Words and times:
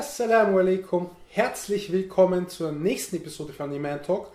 Assalamu 0.00 0.58
alaikum, 0.58 1.10
herzlich 1.28 1.92
willkommen 1.92 2.48
zur 2.48 2.72
nächsten 2.72 3.16
Episode 3.16 3.52
von 3.52 3.70
Iman 3.70 4.02
Talk. 4.02 4.28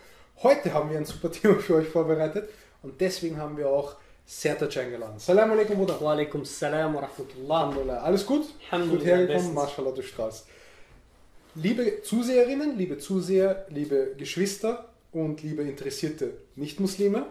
Heute 0.43 0.71
haben 0.71 0.91
wir 0.91 0.97
ein 0.99 1.05
super 1.05 1.31
Thema 1.31 1.55
für 1.55 1.77
euch 1.77 1.87
vorbereitet 1.87 2.49
und 2.83 3.01
deswegen 3.01 3.37
haben 3.39 3.57
wir 3.57 3.67
auch 3.67 3.95
Sertac 4.27 4.77
eingeladen. 4.77 5.15
Assalamu 5.15 5.53
alaikum, 5.53 5.77
Bruder. 5.77 5.99
Wa 5.99 6.11
alaikum 6.11 6.45
salam 6.45 6.93
wa 6.93 6.99
rahmatullah. 6.99 7.61
Alhamdulillah. 7.61 8.03
Alles 8.03 8.27
gut? 8.27 8.45
Alhamdulillah, 8.69 8.99
Gut 8.99 9.07
hergekommen? 9.07 9.53
Mashallah, 9.55 9.91
du 9.91 10.03
strahlst. 10.03 10.45
Liebe 11.55 12.03
Zuseherinnen, 12.03 12.77
liebe 12.77 12.99
Zuseher, 12.99 13.65
liebe 13.69 14.13
Geschwister 14.19 14.89
und 15.13 15.41
liebe 15.41 15.63
interessierte 15.63 16.37
Nichtmuslime, 16.55 17.25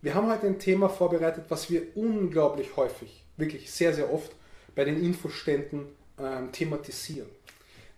wir 0.00 0.14
haben 0.14 0.32
heute 0.32 0.46
ein 0.46 0.58
Thema 0.58 0.88
vorbereitet, 0.88 1.44
was 1.50 1.68
wir 1.70 1.82
unglaublich 1.96 2.78
häufig, 2.78 3.24
wirklich 3.36 3.70
sehr, 3.70 3.92
sehr 3.92 4.10
oft 4.10 4.32
bei 4.74 4.86
den 4.86 5.04
Infoständen 5.04 5.84
ähm, 6.18 6.50
thematisieren. 6.50 7.28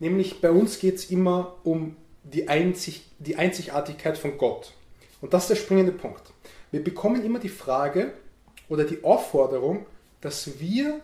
Nämlich 0.01 0.41
bei 0.41 0.51
uns 0.51 0.79
geht 0.79 0.97
es 0.97 1.11
immer 1.11 1.57
um 1.63 1.95
die, 2.25 2.49
Einzig, 2.49 3.03
die 3.19 3.37
Einzigartigkeit 3.37 4.19
von 4.19 4.37
Gott. 4.39 4.73
Und 5.21 5.35
das 5.35 5.45
ist 5.45 5.51
der 5.51 5.57
springende 5.57 5.93
Punkt. 5.93 6.23
Wir 6.71 6.83
bekommen 6.83 7.25
immer 7.25 7.39
die 7.39 7.51
Frage 7.51 8.15
oder 8.69 8.85
die 8.85 9.05
Aufforderung, 9.05 9.87
dass 10.21 10.59
wir 10.59 11.01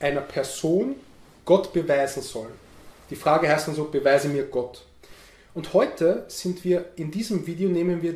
einer 0.00 0.22
Person 0.22 0.96
Gott 1.44 1.72
beweisen 1.72 2.22
sollen. 2.22 2.52
Die 3.10 3.16
Frage 3.16 3.48
heißt 3.48 3.68
dann 3.68 3.74
so, 3.74 3.84
beweise 3.84 4.28
mir 4.28 4.44
Gott. 4.44 4.84
Und 5.54 5.74
heute 5.74 6.24
sind 6.28 6.64
wir 6.64 6.86
in 6.96 7.10
diesem 7.10 7.46
Video 7.46 7.68
nehmen 7.68 8.00
wir, 8.02 8.14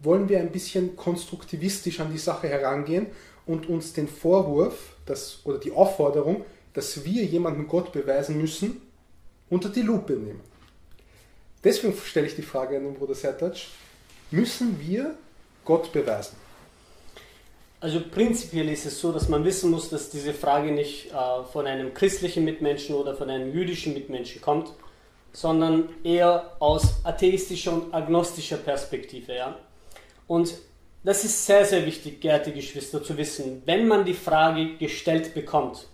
wollen 0.00 0.28
wir 0.28 0.40
ein 0.40 0.50
bisschen 0.50 0.96
konstruktivistisch 0.96 2.00
an 2.00 2.12
die 2.12 2.18
Sache 2.18 2.48
herangehen 2.48 3.06
und 3.46 3.68
uns 3.68 3.92
den 3.92 4.08
Vorwurf 4.08 4.96
dass, 5.06 5.40
oder 5.44 5.58
die 5.58 5.72
Aufforderung, 5.72 6.44
dass 6.74 7.04
wir 7.04 7.24
jemandem 7.24 7.66
Gott 7.66 7.92
beweisen 7.92 8.40
müssen, 8.40 8.80
unter 9.52 9.68
die 9.68 9.82
Lupe 9.82 10.14
nehmen. 10.14 10.40
Deswegen 11.62 11.94
stelle 11.94 12.26
ich 12.26 12.34
die 12.34 12.42
Frage 12.42 12.78
an 12.78 12.84
den 12.84 12.94
Bruder 12.94 13.14
Sertac, 13.14 13.56
müssen 14.30 14.80
wir 14.80 15.14
Gott 15.64 15.92
beweisen? 15.92 16.36
Also 17.78 18.00
prinzipiell 18.00 18.68
ist 18.70 18.86
es 18.86 18.98
so, 18.98 19.12
dass 19.12 19.28
man 19.28 19.44
wissen 19.44 19.70
muss, 19.70 19.90
dass 19.90 20.08
diese 20.08 20.32
Frage 20.32 20.72
nicht 20.72 21.12
äh, 21.12 21.44
von 21.52 21.66
einem 21.66 21.92
christlichen 21.92 22.44
Mitmenschen 22.44 22.94
oder 22.94 23.14
von 23.14 23.28
einem 23.28 23.52
jüdischen 23.52 23.92
Mitmenschen 23.92 24.40
kommt, 24.40 24.72
sondern 25.32 25.90
eher 26.02 26.56
aus 26.58 27.04
atheistischer 27.04 27.74
und 27.74 27.92
agnostischer 27.92 28.56
Perspektive. 28.56 29.34
Ja? 29.34 29.58
Und 30.28 30.54
das 31.04 31.24
ist 31.24 31.44
sehr, 31.44 31.66
sehr 31.66 31.84
wichtig, 31.84 32.22
geehrte 32.22 32.52
Geschwister, 32.52 33.02
zu 33.02 33.18
wissen. 33.18 33.62
Wenn 33.66 33.86
man 33.86 34.04
die 34.06 34.14
Frage 34.14 34.76
gestellt 34.78 35.34
bekommt, 35.34 35.88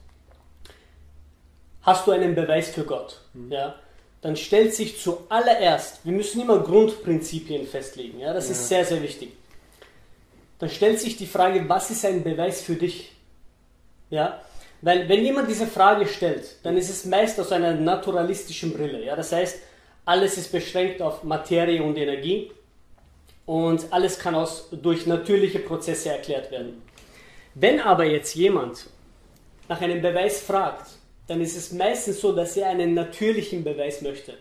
hast 1.88 2.06
du 2.06 2.12
einen 2.12 2.34
Beweis 2.34 2.68
für 2.70 2.84
Gott? 2.84 3.20
Ja? 3.50 3.74
Dann 4.20 4.36
stellt 4.36 4.74
sich 4.74 5.00
zuallererst, 5.00 6.04
wir 6.04 6.12
müssen 6.12 6.40
immer 6.40 6.58
Grundprinzipien 6.60 7.66
festlegen. 7.66 8.20
Ja? 8.20 8.32
Das 8.34 8.46
Ja. 8.46 8.52
ist 8.52 8.68
sehr, 8.68 8.84
sehr 8.84 9.02
wichtig. 9.02 9.32
Dann 10.58 10.70
stellt 10.70 11.00
sich 11.00 11.16
die 11.16 11.26
Frage, 11.26 11.68
was 11.68 11.90
ist 11.90 12.04
ein 12.04 12.22
Beweis 12.24 12.60
für 12.62 12.74
dich? 12.74 13.12
Ja? 14.10 14.40
Weil 14.82 15.08
wenn 15.08 15.24
jemand 15.24 15.48
diese 15.48 15.66
Frage 15.66 16.06
stellt, 16.06 16.56
dann 16.62 16.76
ist 16.76 16.90
es 16.90 17.04
meist 17.04 17.38
aus 17.40 17.52
einer 17.52 17.74
naturalistischen 17.74 18.72
Brille. 18.72 19.04
Ja? 19.04 19.16
Das 19.16 19.32
heißt, 19.32 19.58
alles 20.04 20.36
ist 20.36 20.52
beschränkt 20.52 21.00
auf 21.00 21.22
Materie 21.24 21.82
und 21.82 21.96
Energie 21.96 22.50
und 23.46 23.86
alles 23.90 24.18
kann 24.18 24.34
aus, 24.34 24.68
durch 24.72 25.06
natürliche 25.06 25.60
Prozesse 25.60 26.10
erklärt 26.10 26.50
werden. 26.50 26.82
Wenn 27.54 27.80
aber 27.80 28.04
jetzt 28.04 28.34
jemand 28.34 28.86
nach 29.68 29.80
einem 29.80 30.00
Beweis 30.02 30.40
fragt, 30.40 30.86
dann 31.28 31.40
ist 31.40 31.56
es 31.56 31.72
meistens 31.72 32.20
so, 32.20 32.32
dass 32.32 32.56
er 32.56 32.68
einen 32.68 32.94
natürlichen 32.94 33.62
Beweis 33.62 34.02
möchte. 34.02 34.34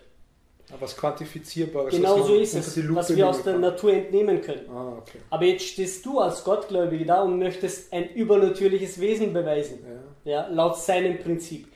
Was 0.79 0.97
quantifizierbares. 0.97 1.93
Genau 1.93 2.21
so 2.23 2.35
ist 2.35 2.53
es, 2.53 2.77
was 2.93 3.15
wir 3.15 3.29
aus 3.29 3.41
der 3.43 3.53
kann. 3.53 3.61
Natur 3.61 3.93
entnehmen 3.93 4.41
können. 4.41 4.69
Ah, 4.69 4.97
okay. 4.97 5.19
Aber 5.29 5.45
jetzt 5.45 5.63
stehst 5.65 6.05
du 6.05 6.19
als 6.19 6.43
Gottgläubige 6.43 7.05
da 7.05 7.21
und 7.21 7.39
möchtest 7.39 7.93
ein 7.93 8.09
übernatürliches 8.09 8.99
Wesen 8.99 9.31
beweisen, 9.31 9.79
Ja. 10.25 10.31
ja, 10.31 10.47
laut 10.47 10.77
seinem 10.77 11.19
Prinzip. 11.19 11.67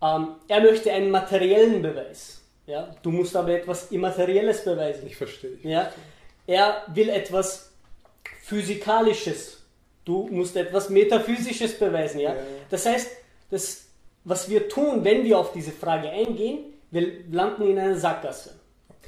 Ähm, 0.00 0.28
er 0.48 0.60
möchte 0.62 0.90
einen 0.92 1.10
materiellen 1.10 1.82
Beweis. 1.82 2.40
Ja? 2.66 2.94
Du 3.02 3.10
musst 3.10 3.36
aber 3.36 3.50
etwas 3.52 3.90
Immaterielles 3.90 4.64
beweisen. 4.64 5.06
Ich 5.06 5.16
verstehe. 5.16 5.58
Ja? 5.62 5.92
Er 6.46 6.82
will 6.94 7.10
etwas 7.10 7.70
Physikalisches. 8.44 9.58
Du 10.04 10.28
musst 10.30 10.56
etwas 10.56 10.88
Metaphysisches 10.88 11.78
beweisen. 11.78 12.20
Ja? 12.20 12.34
Ja. 12.34 12.40
Das 12.70 12.86
heißt, 12.86 13.08
das, 13.50 13.81
was 14.24 14.48
wir 14.48 14.68
tun, 14.68 15.04
wenn 15.04 15.24
wir 15.24 15.38
auf 15.38 15.52
diese 15.52 15.72
Frage 15.72 16.08
eingehen, 16.08 16.60
wir 16.90 17.24
landen 17.30 17.66
in 17.68 17.78
einer 17.78 17.96
Sackgasse. 17.96 18.54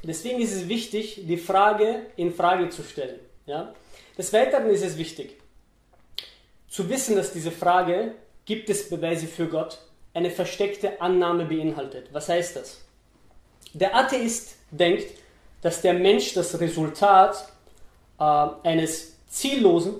Deswegen 0.03 0.41
ist 0.41 0.53
es 0.53 0.67
wichtig, 0.67 1.21
die 1.25 1.37
Frage 1.37 2.07
in 2.15 2.33
Frage 2.33 2.69
zu 2.69 2.83
stellen. 2.83 3.19
Ja? 3.45 3.73
Des 4.17 4.31
Weiteren 4.33 4.69
ist 4.69 4.83
es 4.83 4.97
wichtig, 4.97 5.37
zu 6.67 6.89
wissen, 6.89 7.15
dass 7.15 7.31
diese 7.31 7.51
Frage, 7.51 8.15
gibt 8.45 8.69
es 8.69 8.89
Beweise 8.89 9.27
für 9.27 9.47
Gott, 9.47 9.79
eine 10.13 10.29
versteckte 10.29 11.01
Annahme 11.01 11.45
beinhaltet. 11.45 12.09
Was 12.11 12.29
heißt 12.29 12.55
das? 12.55 12.81
Der 13.73 13.95
Atheist 13.95 14.55
denkt, 14.71 15.07
dass 15.61 15.81
der 15.81 15.93
Mensch 15.93 16.33
das 16.33 16.59
Resultat 16.59 17.51
äh, 18.19 18.23
eines 18.63 19.13
ziellosen, 19.27 19.95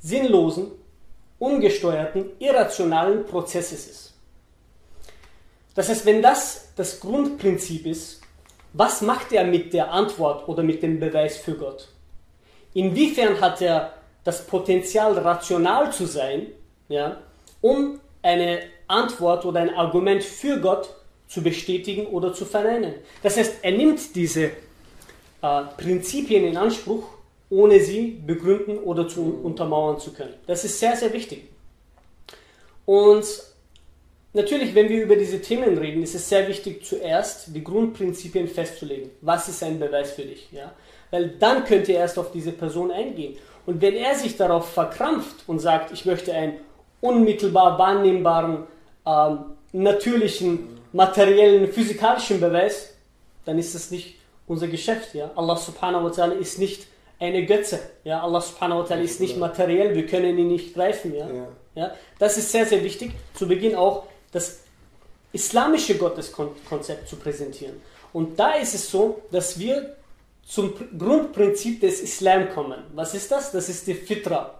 sinnlosen, 0.00 0.72
ungesteuerten, 1.38 2.30
irrationalen 2.38 3.24
Prozesses 3.26 3.86
ist. 3.88 4.11
Das 5.74 5.88
heißt, 5.88 6.04
wenn 6.06 6.22
das 6.22 6.68
das 6.76 7.00
Grundprinzip 7.00 7.86
ist, 7.86 8.20
was 8.72 9.02
macht 9.02 9.32
er 9.32 9.44
mit 9.44 9.72
der 9.72 9.92
Antwort 9.92 10.48
oder 10.48 10.62
mit 10.62 10.82
dem 10.82 10.98
Beweis 10.98 11.36
für 11.36 11.54
Gott? 11.54 11.88
Inwiefern 12.74 13.40
hat 13.40 13.60
er 13.60 13.94
das 14.24 14.46
Potenzial, 14.46 15.18
rational 15.18 15.92
zu 15.92 16.06
sein, 16.06 16.46
ja, 16.88 17.20
um 17.60 18.00
eine 18.22 18.60
Antwort 18.86 19.44
oder 19.44 19.60
ein 19.60 19.74
Argument 19.74 20.22
für 20.22 20.58
Gott 20.60 20.94
zu 21.28 21.42
bestätigen 21.42 22.06
oder 22.06 22.32
zu 22.32 22.44
verneinen? 22.44 22.94
Das 23.22 23.36
heißt, 23.36 23.56
er 23.62 23.72
nimmt 23.72 24.14
diese 24.14 24.44
äh, 25.42 25.62
Prinzipien 25.76 26.44
in 26.44 26.56
Anspruch, 26.56 27.04
ohne 27.50 27.80
sie 27.80 28.22
begründen 28.26 28.78
oder 28.78 29.06
zu 29.06 29.40
untermauern 29.42 30.00
zu 30.00 30.12
können. 30.12 30.34
Das 30.46 30.64
ist 30.64 30.78
sehr, 30.78 30.96
sehr 30.96 31.12
wichtig. 31.12 31.44
Und 32.86 33.24
natürlich, 34.32 34.74
wenn 34.74 34.88
wir 34.88 35.02
über 35.02 35.16
diese 35.16 35.40
Themen 35.40 35.76
reden, 35.78 36.02
ist 36.02 36.14
es 36.14 36.28
sehr 36.28 36.48
wichtig, 36.48 36.84
zuerst 36.84 37.54
die 37.54 37.62
Grundprinzipien 37.62 38.48
festzulegen. 38.48 39.10
Was 39.20 39.48
ist 39.48 39.62
ein 39.62 39.78
Beweis 39.78 40.12
für 40.12 40.22
dich? 40.22 40.48
Ja? 40.52 40.72
Weil 41.10 41.30
dann 41.38 41.64
könnt 41.64 41.88
ihr 41.88 41.96
erst 41.96 42.18
auf 42.18 42.32
diese 42.32 42.52
Person 42.52 42.90
eingehen. 42.90 43.36
Und 43.66 43.80
wenn 43.80 43.94
er 43.94 44.14
sich 44.14 44.36
darauf 44.36 44.70
verkrampft 44.70 45.44
und 45.46 45.60
sagt, 45.60 45.92
ich 45.92 46.04
möchte 46.04 46.32
einen 46.34 46.54
unmittelbar 47.00 47.78
wahrnehmbaren, 47.78 48.64
ähm, 49.06 49.38
natürlichen, 49.72 50.80
materiellen, 50.92 51.70
physikalischen 51.70 52.40
Beweis, 52.40 52.94
dann 53.44 53.58
ist 53.58 53.74
das 53.74 53.90
nicht 53.90 54.16
unser 54.46 54.68
Geschäft. 54.68 55.14
Ja? 55.14 55.30
Allah 55.34 55.56
subhanahu 55.56 56.04
wa 56.04 56.08
ta'ala 56.08 56.32
ist 56.32 56.58
nicht 56.58 56.86
eine 57.18 57.44
Götze. 57.46 57.80
Ja? 58.04 58.22
Allah 58.22 58.40
subhanahu 58.40 58.80
wa 58.80 58.84
ta'ala 58.84 59.02
ist 59.02 59.20
nicht 59.20 59.36
materiell, 59.36 59.94
wir 59.94 60.06
können 60.06 60.38
ihn 60.38 60.48
nicht 60.48 60.74
greifen. 60.74 61.14
Ja? 61.14 61.28
Ja. 61.28 61.48
Ja? 61.74 61.92
Das 62.18 62.36
ist 62.36 62.50
sehr, 62.50 62.66
sehr 62.66 62.82
wichtig. 62.82 63.12
Zu 63.34 63.48
Beginn 63.48 63.74
auch 63.74 64.04
das 64.32 64.58
islamische 65.32 65.96
Gotteskonzept 65.96 67.08
zu 67.08 67.16
präsentieren. 67.16 67.80
Und 68.12 68.38
da 68.38 68.54
ist 68.54 68.74
es 68.74 68.90
so, 68.90 69.22
dass 69.30 69.58
wir 69.58 69.96
zum 70.46 70.74
Pr- 70.74 70.98
Grundprinzip 70.98 71.80
des 71.80 72.00
Islam 72.00 72.50
kommen. 72.50 72.82
Was 72.94 73.14
ist 73.14 73.30
das? 73.30 73.52
Das 73.52 73.68
ist 73.68 73.86
die 73.86 73.94
Fitra. 73.94 74.58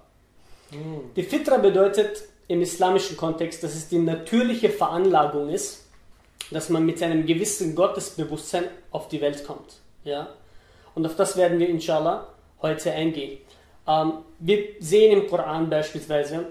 Die 1.16 1.22
Fitra 1.22 1.58
bedeutet 1.58 2.22
im 2.48 2.62
islamischen 2.62 3.16
Kontext, 3.16 3.62
dass 3.62 3.74
es 3.74 3.88
die 3.88 3.98
natürliche 3.98 4.70
Veranlagung 4.70 5.50
ist, 5.50 5.84
dass 6.50 6.68
man 6.70 6.86
mit 6.86 7.02
einem 7.02 7.26
gewissen 7.26 7.74
Gottesbewusstsein 7.74 8.64
auf 8.90 9.08
die 9.08 9.20
Welt 9.20 9.46
kommt. 9.46 9.74
Ja? 10.04 10.28
Und 10.94 11.04
auf 11.04 11.16
das 11.16 11.36
werden 11.36 11.58
wir 11.58 11.68
inshallah 11.68 12.26
heute 12.62 12.92
eingehen. 12.92 13.38
Ähm, 13.86 14.12
wir 14.38 14.64
sehen 14.80 15.12
im 15.12 15.28
Koran 15.28 15.68
beispielsweise, 15.68 16.46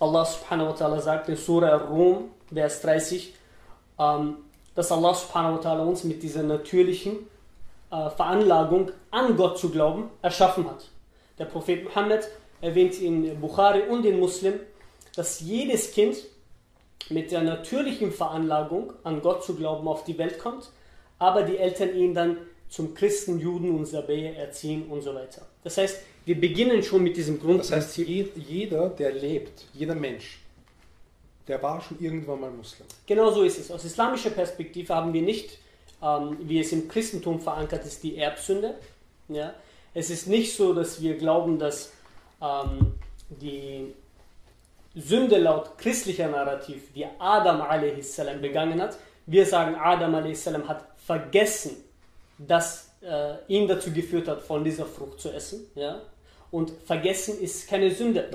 Allah 0.00 0.24
subhanahu 0.24 0.68
wa 0.68 0.74
ta'ala 0.74 1.00
sagt 1.00 1.28
in 1.28 1.36
Surah 1.36 1.76
Rum, 1.76 2.30
Vers 2.52 2.80
30, 2.82 3.34
ähm, 3.98 4.36
dass 4.74 4.92
Allah 4.92 5.14
subhanahu 5.14 5.56
wa 5.56 5.60
ta'ala 5.60 5.84
uns 5.84 6.04
mit 6.04 6.22
dieser 6.22 6.42
natürlichen 6.42 7.26
äh, 7.90 8.10
Veranlagung 8.10 8.92
an 9.10 9.36
Gott 9.36 9.58
zu 9.58 9.70
glauben 9.70 10.10
erschaffen 10.22 10.68
hat. 10.68 10.88
Der 11.38 11.46
Prophet 11.46 11.84
Muhammad 11.84 12.28
erwähnt 12.60 13.00
in 13.00 13.40
Bukhari 13.40 13.82
und 13.88 14.04
in 14.04 14.18
Muslim, 14.18 14.54
dass 15.16 15.40
jedes 15.40 15.92
Kind 15.92 16.16
mit 17.10 17.32
der 17.32 17.42
natürlichen 17.42 18.12
Veranlagung 18.12 18.92
an 19.04 19.20
Gott 19.22 19.44
zu 19.44 19.54
glauben 19.54 19.88
auf 19.88 20.04
die 20.04 20.18
Welt 20.18 20.38
kommt, 20.38 20.70
aber 21.18 21.42
die 21.42 21.58
Eltern 21.58 21.94
ihn 21.94 22.14
dann 22.14 22.38
zum 22.68 22.94
Christen, 22.94 23.40
Juden 23.40 23.76
und 23.76 23.86
Sabäe 23.86 24.34
erziehen 24.34 24.88
und 24.88 25.00
so 25.00 25.14
weiter. 25.14 25.42
Das 25.64 25.78
heißt, 25.78 26.00
wir 26.28 26.38
beginnen 26.38 26.82
schon 26.82 27.02
mit 27.02 27.16
diesem 27.16 27.36
Das 27.36 27.42
Grundprinzip. 27.44 27.76
heißt, 27.76 27.96
je- 27.98 28.28
jeder, 28.36 28.90
der 28.90 29.12
lebt, 29.12 29.64
jeder 29.72 29.94
Mensch, 29.94 30.40
der 31.46 31.62
war 31.62 31.80
schon 31.80 31.98
irgendwann 32.00 32.40
mal 32.40 32.50
Muslim. 32.50 32.86
Genau 33.06 33.30
so 33.30 33.42
ist 33.42 33.58
es. 33.58 33.70
Aus 33.70 33.84
islamischer 33.84 34.30
Perspektive 34.30 34.94
haben 34.94 35.12
wir 35.14 35.22
nicht, 35.22 35.58
ähm, 36.02 36.36
wie 36.42 36.60
es 36.60 36.70
im 36.72 36.86
Christentum 36.86 37.40
verankert 37.40 37.84
ist, 37.86 38.02
die 38.02 38.18
Erbsünde. 38.18 38.74
Ja? 39.28 39.54
Es 39.94 40.10
ist 40.10 40.26
nicht 40.26 40.54
so, 40.54 40.74
dass 40.74 41.00
wir 41.00 41.16
glauben, 41.16 41.58
dass 41.58 41.92
ähm, 42.42 42.92
die 43.30 43.94
Sünde 44.94 45.38
laut 45.38 45.78
christlicher 45.78 46.28
Narrativ, 46.28 46.92
die 46.94 47.06
Adam 47.18 47.62
a.s. 47.62 48.20
begangen 48.42 48.80
hat, 48.82 48.98
wir 49.26 49.46
sagen, 49.46 49.76
Adam 49.76 50.14
a.s. 50.14 50.46
hat 50.46 50.84
vergessen, 50.98 51.76
dass 52.36 52.90
äh, 53.00 53.34
ihn 53.48 53.66
dazu 53.66 53.90
geführt 53.92 54.28
hat, 54.28 54.42
von 54.42 54.62
dieser 54.62 54.84
Frucht 54.84 55.20
zu 55.20 55.30
essen. 55.30 55.66
Ja? 55.74 56.02
Und 56.50 56.72
vergessen 56.86 57.38
ist 57.40 57.68
keine 57.68 57.90
Sünde. 57.90 58.30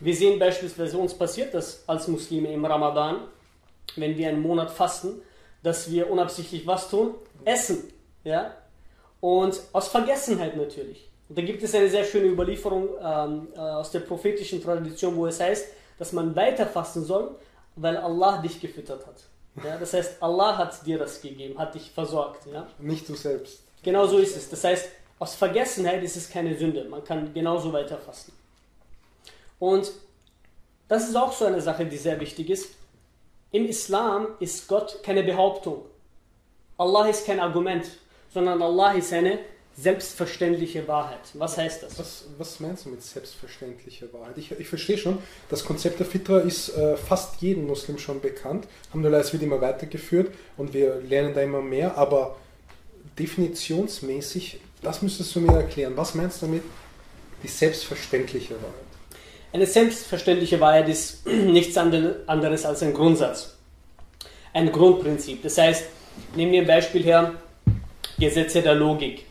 Wir 0.00 0.14
sehen 0.14 0.38
beispielsweise, 0.38 0.98
uns 0.98 1.14
passiert 1.14 1.54
das 1.54 1.84
als 1.86 2.08
Muslime 2.08 2.52
im 2.52 2.64
Ramadan, 2.64 3.28
wenn 3.96 4.16
wir 4.16 4.28
einen 4.28 4.42
Monat 4.42 4.70
fasten, 4.70 5.22
dass 5.62 5.90
wir 5.90 6.10
unabsichtlich 6.10 6.66
was 6.66 6.90
tun? 6.90 7.14
Essen. 7.44 7.92
Ja? 8.24 8.54
Und 9.20 9.60
aus 9.72 9.88
Vergessenheit 9.88 10.56
natürlich. 10.56 11.08
Und 11.28 11.38
da 11.38 11.42
gibt 11.42 11.62
es 11.62 11.74
eine 11.74 11.88
sehr 11.88 12.04
schöne 12.04 12.26
Überlieferung 12.26 12.88
ähm, 13.02 13.48
äh, 13.54 13.58
aus 13.58 13.90
der 13.90 14.00
prophetischen 14.00 14.62
Tradition, 14.62 15.16
wo 15.16 15.26
es 15.26 15.40
heißt, 15.40 15.66
dass 15.98 16.12
man 16.12 16.34
weiter 16.36 16.66
fasten 16.66 17.04
soll, 17.04 17.36
weil 17.76 17.96
Allah 17.96 18.42
dich 18.42 18.60
gefüttert 18.60 19.06
hat. 19.06 19.16
Ja? 19.64 19.78
Das 19.78 19.94
heißt, 19.94 20.22
Allah 20.22 20.58
hat 20.58 20.84
dir 20.86 20.98
das 20.98 21.22
gegeben, 21.22 21.58
hat 21.58 21.74
dich 21.74 21.90
versorgt. 21.90 22.46
Ja? 22.52 22.66
Nicht 22.78 23.08
du 23.08 23.14
selbst. 23.14 23.62
Genau 23.82 24.06
so 24.06 24.18
ist 24.18 24.36
es. 24.36 24.50
Das 24.50 24.64
heißt, 24.64 24.88
aus 25.18 25.34
Vergessenheit 25.34 26.02
ist 26.02 26.16
es 26.16 26.30
keine 26.30 26.56
Sünde. 26.56 26.84
Man 26.84 27.04
kann 27.04 27.32
genauso 27.32 27.72
weiter 27.72 27.98
fasten. 27.98 28.32
Und 29.58 29.92
das 30.88 31.08
ist 31.08 31.16
auch 31.16 31.32
so 31.32 31.46
eine 31.46 31.60
Sache, 31.60 31.86
die 31.86 31.96
sehr 31.96 32.20
wichtig 32.20 32.50
ist. 32.50 32.74
Im 33.52 33.66
Islam 33.66 34.26
ist 34.40 34.68
Gott 34.68 35.02
keine 35.02 35.22
Behauptung. 35.22 35.82
Allah 36.76 37.06
ist 37.06 37.26
kein 37.26 37.40
Argument, 37.40 37.86
sondern 38.32 38.60
Allah 38.60 38.92
ist 38.92 39.12
eine 39.12 39.38
selbstverständliche 39.76 40.86
Wahrheit. 40.86 41.20
Was 41.34 41.58
heißt 41.58 41.82
das? 41.82 41.98
Was, 41.98 42.24
was 42.38 42.60
meinst 42.60 42.84
du 42.84 42.90
mit 42.90 43.02
selbstverständlicher 43.02 44.12
Wahrheit? 44.12 44.38
Ich, 44.38 44.52
ich 44.52 44.68
verstehe 44.68 44.98
schon, 44.98 45.18
das 45.48 45.64
Konzept 45.64 45.98
der 45.98 46.06
Fitra 46.06 46.38
ist 46.38 46.76
äh, 46.76 46.96
fast 46.96 47.40
jedem 47.42 47.66
Muslim 47.66 47.98
schon 47.98 48.20
bekannt. 48.20 48.68
Alhamdulillah, 48.88 49.20
es 49.20 49.32
wird 49.32 49.42
immer 49.42 49.60
weitergeführt 49.60 50.32
und 50.56 50.74
wir 50.74 51.00
lernen 51.00 51.34
da 51.34 51.42
immer 51.42 51.60
mehr, 51.60 51.96
aber 51.96 52.36
definitionsmäßig, 53.18 54.60
das 54.84 55.02
müsstest 55.02 55.34
du 55.34 55.40
mir 55.40 55.52
erklären. 55.52 55.92
Was 55.96 56.14
meinst 56.14 56.42
du 56.42 56.46
damit, 56.46 56.62
die 57.42 57.48
selbstverständliche 57.48 58.54
Wahrheit? 58.54 58.84
Eine 59.52 59.66
selbstverständliche 59.66 60.60
Wahrheit 60.60 60.88
ist 60.88 61.26
nichts 61.26 61.76
anderes 61.76 62.64
als 62.64 62.82
ein 62.82 62.92
Grundsatz, 62.92 63.56
ein 64.52 64.70
Grundprinzip. 64.70 65.42
Das 65.42 65.58
heißt, 65.58 65.84
nehmen 66.34 66.52
wir 66.52 66.60
ein 66.62 66.66
Beispiel 66.66 67.02
her, 67.02 67.34
Gesetze 68.18 68.62
der 68.62 68.74
Logik. 68.74 69.26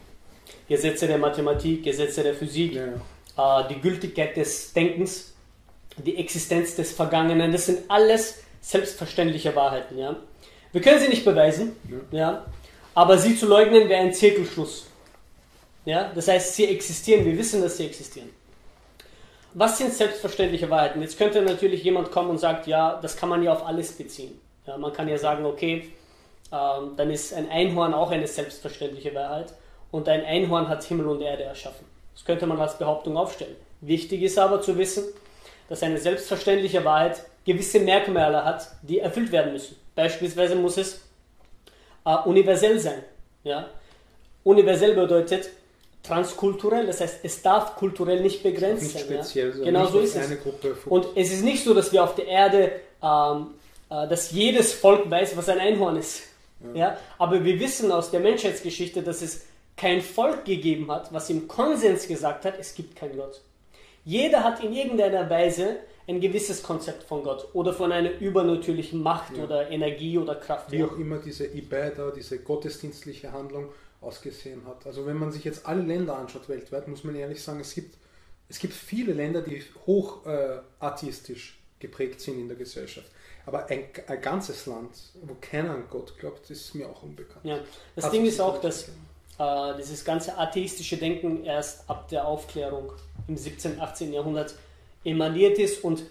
Gesetze 0.67 1.07
der 1.07 1.17
Mathematik, 1.17 1.83
Gesetze 1.83 2.23
der 2.23 2.33
Physik, 2.33 2.75
ja. 2.75 3.61
äh, 3.61 3.67
die 3.69 3.79
Gültigkeit 3.81 4.35
des 4.38 4.73
Denkens, 4.73 5.33
die 5.97 6.17
Existenz 6.17 6.75
des 6.75 6.91
Vergangenen, 6.94 7.51
das 7.51 7.65
sind 7.65 7.79
alles 7.89 8.44
selbstverständliche 8.61 9.55
Wahrheiten. 9.55 9.97
Ja? 9.97 10.15
Wir 10.71 10.81
können 10.81 11.00
sie 11.00 11.09
nicht 11.09 11.25
beweisen, 11.25 11.75
ja. 12.11 12.17
ja? 12.17 12.45
aber 12.95 13.17
sie 13.17 13.35
zu 13.35 13.45
leugnen 13.45 13.89
wäre 13.89 14.01
ein 14.01 14.13
Zirkelschluss. 14.13 14.88
Ja? 15.85 16.12
Das 16.13 16.27
heißt, 16.27 16.56
sie 16.56 16.65
existieren, 16.65 17.25
wir 17.25 17.38
wissen, 17.38 17.62
dass 17.62 17.77
sie 17.77 17.85
existieren. 17.85 18.30
Was 19.56 19.77
sind 19.77 19.94
selbstverständliche 19.94 20.69
Wahrheiten? 20.69 21.01
Jetzt 21.01 21.18
könnte 21.18 21.41
natürlich 21.41 21.83
jemand 21.83 22.12
kommen 22.12 22.31
und 22.31 22.39
sagt, 22.39 22.65
ja, 22.65 23.00
das 23.01 23.15
kann 23.15 23.30
man 23.30 23.44
ja 23.44 23.53
auf 23.53 23.65
alles 23.65 23.91
beziehen. 23.91 24.39
Ja, 24.65 24.77
man 24.77 24.94
kann 24.94 25.07
ja 25.07 25.18
sagen, 25.18 25.45
okay, 25.45 25.91
ähm, 26.51 26.94
dann 26.97 27.12
ist 27.12 27.33
ein 27.33 27.50
Einhorn 27.50 27.94
auch 27.94 28.12
eine 28.12 28.25
selbstverständliche 28.25 29.13
Wahrheit 29.13 29.53
und 29.91 30.09
ein 30.09 30.25
Einhorn 30.25 30.68
hat 30.69 30.83
Himmel 30.83 31.07
und 31.07 31.21
Erde 31.21 31.44
erschaffen. 31.44 31.86
Das 32.13 32.25
könnte 32.25 32.47
man 32.47 32.59
als 32.59 32.77
Behauptung 32.77 33.15
aufstellen. 33.15 33.56
Wichtig 33.81 34.24
ist 34.24 34.39
aber 34.39 34.62
zu 34.62 34.77
wissen, 34.77 35.03
dass 35.69 35.83
eine 35.83 35.97
selbstverständliche 35.97 36.83
Wahrheit 36.83 37.24
gewisse 37.45 37.79
Merkmale 37.79 38.44
hat, 38.44 38.68
die 38.81 39.00
erfüllt 39.00 39.31
werden 39.31 39.53
müssen. 39.53 39.75
Beispielsweise 39.95 40.56
muss 40.56 40.77
es 40.77 41.01
äh, 42.06 42.15
universell 42.25 42.79
sein. 42.79 43.03
Ja? 43.44 43.68
Universell 44.44 44.95
bedeutet 44.95 45.50
transkulturell, 46.03 46.85
das 46.85 47.00
heißt, 47.00 47.19
es 47.23 47.41
darf 47.41 47.75
kulturell 47.75 48.21
nicht 48.21 48.44
begrenzt 48.44 48.91
sein. 48.91 49.03
Speziell, 49.03 49.57
ja? 49.57 49.65
Genau 49.65 49.85
so 49.88 50.00
ist 50.00 50.15
es. 50.15 50.29
Und 50.85 51.07
es 51.15 51.31
ist 51.31 51.44
nicht 51.44 51.63
so, 51.63 51.73
dass 51.73 51.91
wir 51.91 52.03
auf 52.03 52.15
der 52.15 52.27
Erde, 52.27 52.71
ähm, 53.01 53.47
äh, 53.89 54.07
dass 54.07 54.31
jedes 54.31 54.73
Volk 54.73 55.09
weiß, 55.09 55.35
was 55.38 55.47
ein 55.50 55.59
Einhorn 55.59 55.95
ist. 55.95 56.23
Ja. 56.73 56.79
ja. 56.79 56.97
Aber 57.17 57.44
wir 57.44 57.59
wissen 57.59 57.91
aus 57.91 58.11
der 58.11 58.19
Menschheitsgeschichte, 58.19 59.01
dass 59.01 59.21
es 59.21 59.45
kein 59.77 60.01
Volk 60.01 60.45
gegeben 60.45 60.91
hat, 60.91 61.11
was 61.13 61.29
im 61.29 61.47
Konsens 61.47 62.07
gesagt 62.07 62.45
hat, 62.45 62.55
es 62.59 62.75
gibt 62.75 62.95
keinen 62.95 63.17
Gott. 63.17 63.41
Jeder 64.05 64.44
hat 64.44 64.61
in 64.61 64.73
irgendeiner 64.73 65.29
Weise 65.29 65.77
ein 66.07 66.19
gewisses 66.19 66.61
Konzept 66.61 67.03
von 67.03 67.23
Gott 67.23 67.47
oder 67.53 67.73
von 67.73 67.94
einer 67.94 68.19
übernatürlichen 68.19 69.01
Macht 69.01 69.38
ja. 69.38 69.44
oder 69.45 69.69
Energie 69.71 70.17
oder 70.17 70.35
Kraft. 70.35 70.69
Wie 70.71 70.83
auch 70.83 70.97
immer 70.97 71.17
diese 71.17 71.45
Ibadah, 71.45 72.11
diese 72.11 72.39
gottesdienstliche 72.39 73.31
Handlung 73.31 73.69
ausgesehen 74.03 74.65
hat. 74.67 74.85
Also 74.85 75.05
wenn 75.05 75.17
man 75.17 75.31
sich 75.31 75.44
jetzt 75.44 75.65
alle 75.65 75.81
Länder 75.81 76.17
anschaut 76.17 76.50
weltweit, 76.50 76.88
muss 76.88 77.03
man 77.03 77.15
ehrlich 77.15 77.41
sagen, 77.41 77.59
es 77.59 77.73
gibt, 77.73 77.95
es 78.50 78.59
gibt 78.59 78.73
viele 78.73 79.13
Länder, 79.13 79.41
die 79.41 79.63
hoch 79.85 80.25
äh, 80.25 80.59
atheistisch 80.79 81.59
geprägt 81.79 82.21
sind 82.21 82.39
in 82.39 82.47
der 82.47 82.57
Gesellschaft. 82.57 83.09
Aber 83.45 83.67
ein, 83.67 83.85
ein, 84.07 84.21
ganzes 84.21 84.65
Land, 84.65 84.91
wo 85.21 85.35
keiner 85.41 85.71
an 85.71 85.83
Gott 85.89 86.17
glaubt, 86.17 86.50
ist 86.50 86.73
mir 86.75 86.88
auch 86.88 87.03
unbekannt. 87.03 87.44
Ja, 87.44 87.59
das 87.95 88.05
Hat 88.05 88.13
Ding 88.13 88.25
ist 88.25 88.39
auch, 88.39 88.61
dass 88.61 88.89
äh, 89.38 89.77
dieses 89.77 90.05
ganze 90.05 90.38
atheistische 90.38 90.97
Denken 90.97 91.44
erst 91.44 91.89
ab 91.89 92.07
der 92.07 92.25
Aufklärung 92.25 92.94
im 93.27 93.35
17., 93.35 93.81
18. 93.81 94.13
Jahrhundert 94.13 94.55
emaniert 95.03 95.59
ist 95.59 95.83
und 95.83 96.03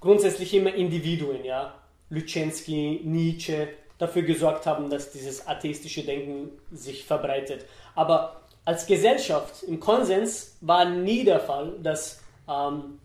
grundsätzlich 0.00 0.54
immer 0.54 0.74
Individuen, 0.74 1.44
ja, 1.44 1.74
Lütschensky, 2.08 3.00
Nietzsche, 3.04 3.68
dafür 4.02 4.22
gesorgt 4.22 4.66
haben, 4.66 4.90
dass 4.90 5.12
dieses 5.12 5.46
atheistische 5.46 6.02
Denken 6.02 6.50
sich 6.72 7.04
verbreitet. 7.04 7.64
Aber 7.94 8.42
als 8.64 8.84
Gesellschaft 8.86 9.62
im 9.62 9.78
Konsens 9.78 10.56
war 10.60 10.84
nie 10.84 11.22
der 11.22 11.38
Fall, 11.38 11.74
dass 11.80 12.20
ähm, 12.48 12.98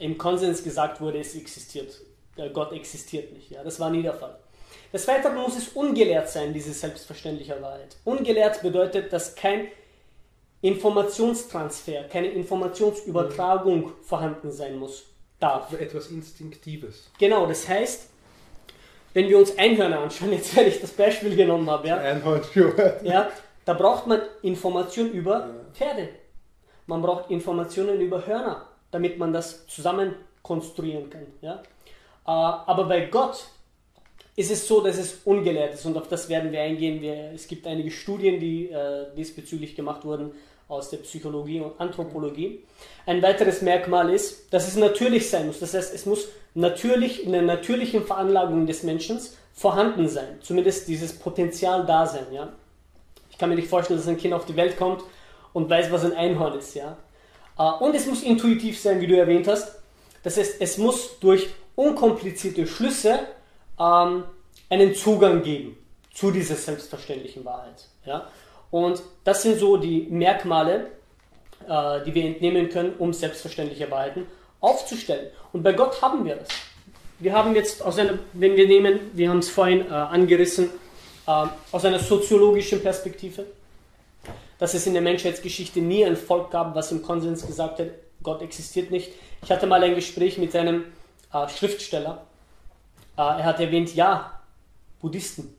im 0.00 0.18
Konsens 0.18 0.64
gesagt 0.64 1.00
wurde, 1.00 1.20
es 1.20 1.36
existiert, 1.36 2.00
Gott 2.52 2.72
existiert 2.72 3.32
nicht. 3.32 3.52
Ja, 3.52 3.62
das 3.62 3.78
war 3.78 3.88
nie 3.88 4.02
der 4.02 4.14
Fall. 4.14 4.36
Des 4.92 5.06
Weiteren 5.06 5.36
muss 5.36 5.56
es 5.56 5.68
ungelehrt 5.68 6.28
sein, 6.28 6.52
diese 6.52 6.72
selbstverständliche 6.72 7.62
Wahrheit. 7.62 7.96
Ungelehrt 8.04 8.62
bedeutet, 8.62 9.12
dass 9.12 9.36
kein 9.36 9.68
Informationstransfer, 10.60 12.04
keine 12.04 12.28
Informationsübertragung 12.28 13.78
mhm. 13.78 13.92
vorhanden 14.02 14.50
sein 14.50 14.76
muss, 14.76 15.04
darf. 15.38 15.72
Etwas 15.72 16.08
Instinktives. 16.08 17.10
Genau, 17.18 17.46
das 17.46 17.68
heißt, 17.68 18.10
wenn 19.16 19.30
wir 19.30 19.38
uns 19.38 19.56
Einhörner 19.56 20.00
anschauen, 20.00 20.32
jetzt 20.38 20.54
weil 20.54 20.68
ich 20.68 20.78
das 20.78 20.90
Beispiel 20.92 21.34
genommen 21.34 21.70
habe, 21.70 21.88
ja, 21.88 21.96
ja 23.02 23.30
da 23.64 23.72
braucht 23.72 24.06
man 24.06 24.20
Informationen 24.42 25.12
über. 25.12 25.48
Pferde. 25.72 26.10
Man 26.86 27.00
braucht 27.00 27.30
Informationen 27.30 27.98
über 28.00 28.26
Hörner, 28.26 28.66
damit 28.90 29.18
man 29.18 29.32
das 29.32 29.66
zusammen 29.68 30.14
konstruieren 30.42 31.08
kann. 31.08 31.26
Ja? 31.40 31.54
Äh, 31.54 32.30
aber 32.30 32.84
bei 32.84 33.06
Gott 33.06 33.46
ist 34.36 34.50
es 34.50 34.68
so, 34.68 34.82
dass 34.82 34.98
es 34.98 35.22
ungelehrt 35.24 35.72
ist 35.72 35.86
und 35.86 35.96
auf 35.96 36.08
das 36.08 36.28
werden 36.28 36.52
wir 36.52 36.60
eingehen. 36.60 37.02
Es 37.34 37.48
gibt 37.48 37.66
einige 37.66 37.90
Studien, 37.90 38.38
die 38.38 38.68
äh, 38.68 39.06
diesbezüglich 39.16 39.74
gemacht 39.74 40.04
wurden 40.04 40.32
aus 40.68 40.90
der 40.90 40.98
Psychologie 40.98 41.60
und 41.60 41.80
Anthropologie. 41.80 42.64
Ein 43.06 43.22
weiteres 43.22 43.62
Merkmal 43.62 44.10
ist, 44.10 44.52
dass 44.52 44.66
es 44.66 44.76
natürlich 44.76 45.30
sein 45.30 45.46
muss. 45.46 45.60
Das 45.60 45.74
heißt, 45.74 45.94
es 45.94 46.06
muss 46.06 46.28
natürlich 46.54 47.24
in 47.24 47.32
der 47.32 47.42
natürlichen 47.42 48.04
Veranlagung 48.04 48.66
des 48.66 48.82
Menschen 48.82 49.20
vorhanden 49.54 50.08
sein. 50.08 50.38
Zumindest 50.42 50.88
dieses 50.88 51.18
Potenzial 51.18 51.86
da 51.86 52.06
sein. 52.06 52.26
Ja? 52.32 52.52
Ich 53.30 53.38
kann 53.38 53.48
mir 53.48 53.56
nicht 53.56 53.68
vorstellen, 53.68 53.98
dass 53.98 54.08
ein 54.08 54.18
Kind 54.18 54.34
auf 54.34 54.46
die 54.46 54.56
Welt 54.56 54.76
kommt 54.76 55.02
und 55.52 55.70
weiß, 55.70 55.90
was 55.92 56.04
ein 56.04 56.14
Einhorn 56.14 56.58
ist. 56.58 56.74
Ja? 56.74 56.96
Äh, 57.58 57.84
und 57.84 57.94
es 57.94 58.06
muss 58.06 58.22
intuitiv 58.22 58.80
sein, 58.80 59.00
wie 59.00 59.06
du 59.06 59.16
erwähnt 59.16 59.46
hast. 59.46 59.76
Das 60.22 60.36
heißt, 60.36 60.56
es 60.60 60.78
muss 60.78 61.18
durch 61.20 61.48
unkomplizierte 61.76 62.66
Schlüsse 62.66 63.20
ähm, 63.78 64.24
einen 64.68 64.94
Zugang 64.94 65.42
geben 65.42 65.78
zu 66.12 66.30
dieser 66.30 66.56
selbstverständlichen 66.56 67.44
Wahrheit. 67.44 67.86
Ja? 68.04 68.28
Und 68.76 69.02
das 69.24 69.42
sind 69.42 69.58
so 69.58 69.78
die 69.78 70.06
Merkmale, 70.10 70.90
äh, 71.66 72.04
die 72.04 72.14
wir 72.14 72.26
entnehmen 72.26 72.68
können, 72.68 72.92
um 72.98 73.14
selbstverständliche 73.14 73.90
Wahrheiten 73.90 74.26
aufzustellen. 74.60 75.30
Und 75.54 75.62
bei 75.62 75.72
Gott 75.72 76.02
haben 76.02 76.26
wir 76.26 76.36
das. 76.36 76.48
Wir 77.18 77.32
haben 77.32 77.54
jetzt, 77.54 77.82
aus 77.82 77.98
einer, 77.98 78.18
wenn 78.34 78.54
wir 78.54 78.66
nehmen, 78.66 79.00
wir 79.14 79.30
haben 79.30 79.38
es 79.38 79.48
vorhin 79.48 79.86
äh, 79.86 79.94
angerissen, 79.94 80.68
äh, 81.26 81.46
aus 81.72 81.86
einer 81.86 81.98
soziologischen 81.98 82.82
Perspektive, 82.82 83.46
dass 84.58 84.74
es 84.74 84.86
in 84.86 84.92
der 84.92 85.00
Menschheitsgeschichte 85.00 85.80
nie 85.80 86.04
ein 86.04 86.14
Volk 86.14 86.50
gab, 86.50 86.74
was 86.74 86.92
im 86.92 87.00
Konsens 87.00 87.46
gesagt 87.46 87.78
hat, 87.78 87.88
Gott 88.22 88.42
existiert 88.42 88.90
nicht. 88.90 89.10
Ich 89.42 89.50
hatte 89.50 89.66
mal 89.66 89.82
ein 89.82 89.94
Gespräch 89.94 90.36
mit 90.36 90.54
einem 90.54 90.84
äh, 91.32 91.48
Schriftsteller, 91.48 92.26
Äh, 93.16 93.22
er 93.22 93.44
hat 93.44 93.58
erwähnt, 93.58 93.94
ja, 93.94 94.38
Buddhisten. 95.00 95.56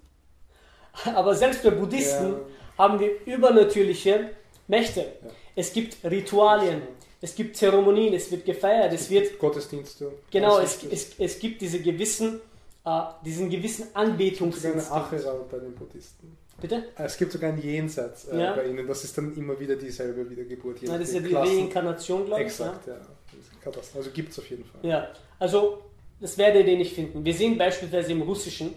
Aber 1.15 1.33
selbst 1.33 1.63
bei 1.63 1.71
Buddhisten 1.71 2.33
ja. 2.33 2.39
Haben 2.77 2.99
wir 2.99 3.11
übernatürliche 3.25 4.31
Mächte. 4.67 5.01
Ja. 5.01 5.29
Es 5.55 5.73
gibt 5.73 5.97
Ritualien, 6.03 6.81
es 7.19 7.33
gibt 7.33 7.57
Zeremonien, 7.57 8.13
es 8.13 8.29
wird 8.31 8.45
gefeiert, 8.45 8.93
es, 8.93 9.01
es 9.01 9.09
wird 9.09 9.39
Gottesdienste. 9.39 10.11
Genau, 10.29 10.59
es, 10.59 10.83
es, 10.83 11.11
es 11.17 11.39
gibt 11.39 11.61
diese 11.61 11.81
gewissen, 11.81 12.39
äh, 12.85 13.01
diesen 13.25 13.49
gewissen 13.49 13.87
Anbetungsinstinkt. 13.93 14.91
Eine 14.91 15.39
bei 15.51 15.57
den 15.57 15.73
Buddhisten. 15.73 16.37
Bitte? 16.59 16.85
Es 16.97 17.17
gibt 17.17 17.31
sogar 17.31 17.51
ein 17.51 17.61
Jenseits 17.61 18.25
äh, 18.25 18.39
ja. 18.39 18.53
bei 18.55 18.65
ihnen. 18.65 18.87
Das 18.87 19.03
ist 19.03 19.17
dann 19.17 19.35
immer 19.35 19.59
wieder 19.59 19.75
dieselbe 19.75 20.27
Wiedergeburt. 20.29 20.81
Nein, 20.83 20.99
das 20.99 21.09
ist 21.09 21.15
ja 21.15 21.21
die 21.21 21.29
Klassen. 21.29 21.57
Reinkarnation, 21.57 22.25
glaube 22.25 22.41
ich. 22.41 22.47
Exakt, 22.47 22.87
ja. 22.87 22.93
ja. 22.93 23.71
Also 23.95 24.09
gibt 24.11 24.31
es 24.31 24.39
auf 24.39 24.49
jeden 24.49 24.63
Fall. 24.63 24.79
Ja, 24.81 25.09
also 25.39 25.83
das 26.19 26.37
werdet 26.37 26.67
ihr 26.67 26.77
nicht 26.77 26.93
finden. 26.93 27.23
Wir 27.23 27.33
sehen 27.33 27.57
beispielsweise 27.57 28.11
im 28.11 28.21
russischen 28.21 28.73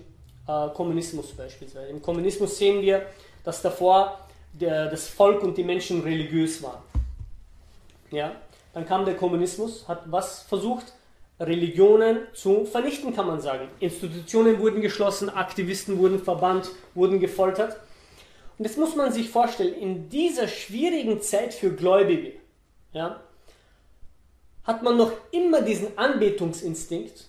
äh, 0.46 0.68
Kommunismus 0.74 1.32
beispielsweise. 1.32 1.88
Im 1.88 2.02
Kommunismus 2.02 2.58
sehen 2.58 2.82
wir, 2.82 3.06
dass 3.44 3.62
davor 3.62 4.18
der, 4.52 4.88
das 4.88 5.08
Volk 5.08 5.42
und 5.42 5.56
die 5.56 5.64
Menschen 5.64 6.02
religiös 6.02 6.62
waren. 6.62 6.82
Ja? 8.10 8.32
Dann 8.72 8.86
kam 8.86 9.04
der 9.04 9.16
Kommunismus, 9.16 9.86
hat 9.88 10.02
was 10.06 10.42
versucht? 10.42 10.92
Religionen 11.38 12.18
zu 12.34 12.66
vernichten, 12.66 13.14
kann 13.14 13.26
man 13.26 13.40
sagen. 13.40 13.68
Institutionen 13.80 14.58
wurden 14.60 14.82
geschlossen, 14.82 15.30
Aktivisten 15.30 15.98
wurden 15.98 16.22
verbannt, 16.22 16.70
wurden 16.94 17.18
gefoltert. 17.18 17.76
Und 18.58 18.66
jetzt 18.66 18.76
muss 18.76 18.94
man 18.94 19.10
sich 19.10 19.30
vorstellen, 19.30 19.72
in 19.74 20.10
dieser 20.10 20.48
schwierigen 20.48 21.22
Zeit 21.22 21.54
für 21.54 21.74
Gläubige 21.74 22.34
ja, 22.92 23.20
hat 24.64 24.82
man 24.82 24.98
noch 24.98 25.12
immer 25.30 25.62
diesen 25.62 25.96
Anbetungsinstinkt, 25.96 27.24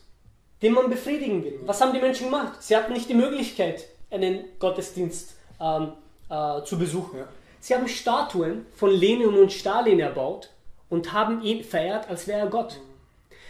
den 0.61 0.73
man 0.73 0.89
befriedigen 0.89 1.43
will. 1.45 1.59
Was 1.65 1.79
haben 1.79 1.93
die 1.93 2.01
Menschen 2.01 2.25
gemacht? 2.25 2.61
Sie 2.61 2.75
hatten 2.75 2.91
nicht 2.91 3.07
die 3.07 3.13
Möglichkeit, 3.13 3.85
einen 4.09 4.43
Gottesdienst 4.59 5.35
ähm, 5.61 5.93
äh, 6.31 6.63
zu 6.63 6.79
besuchen. 6.79 7.19
Ja. 7.19 7.27
Sie 7.59 7.75
haben 7.75 7.87
Statuen 7.87 8.65
von 8.73 8.89
Lenin 8.89 9.27
und 9.27 9.53
Stalin 9.53 9.99
erbaut 9.99 10.49
und 10.89 11.13
haben 11.13 11.43
ihn 11.43 11.63
verehrt, 11.63 12.09
als 12.09 12.27
wäre 12.27 12.39
er 12.39 12.47
Gott. 12.47 12.79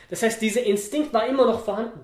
Das 0.09 0.21
heißt, 0.23 0.41
dieser 0.41 0.63
Instinkt 0.63 1.13
war 1.13 1.25
immer 1.27 1.45
noch 1.45 1.63
vorhanden. 1.63 2.01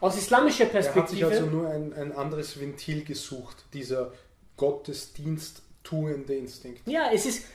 Aus 0.00 0.16
islamischer 0.16 0.66
Perspektive. 0.66 1.22
Er 1.22 1.26
hat 1.26 1.34
sich 1.34 1.42
also 1.42 1.46
nur 1.46 1.68
ein, 1.68 1.92
ein 1.92 2.12
anderes 2.12 2.58
Ventil 2.60 3.04
gesucht, 3.04 3.64
dieser 3.74 4.12
Gottesdienst 4.56 5.62
tuende 5.82 6.34
Instinkt. 6.34 6.86
Ja, 6.86 7.10
es 7.12 7.26
ist 7.26 7.46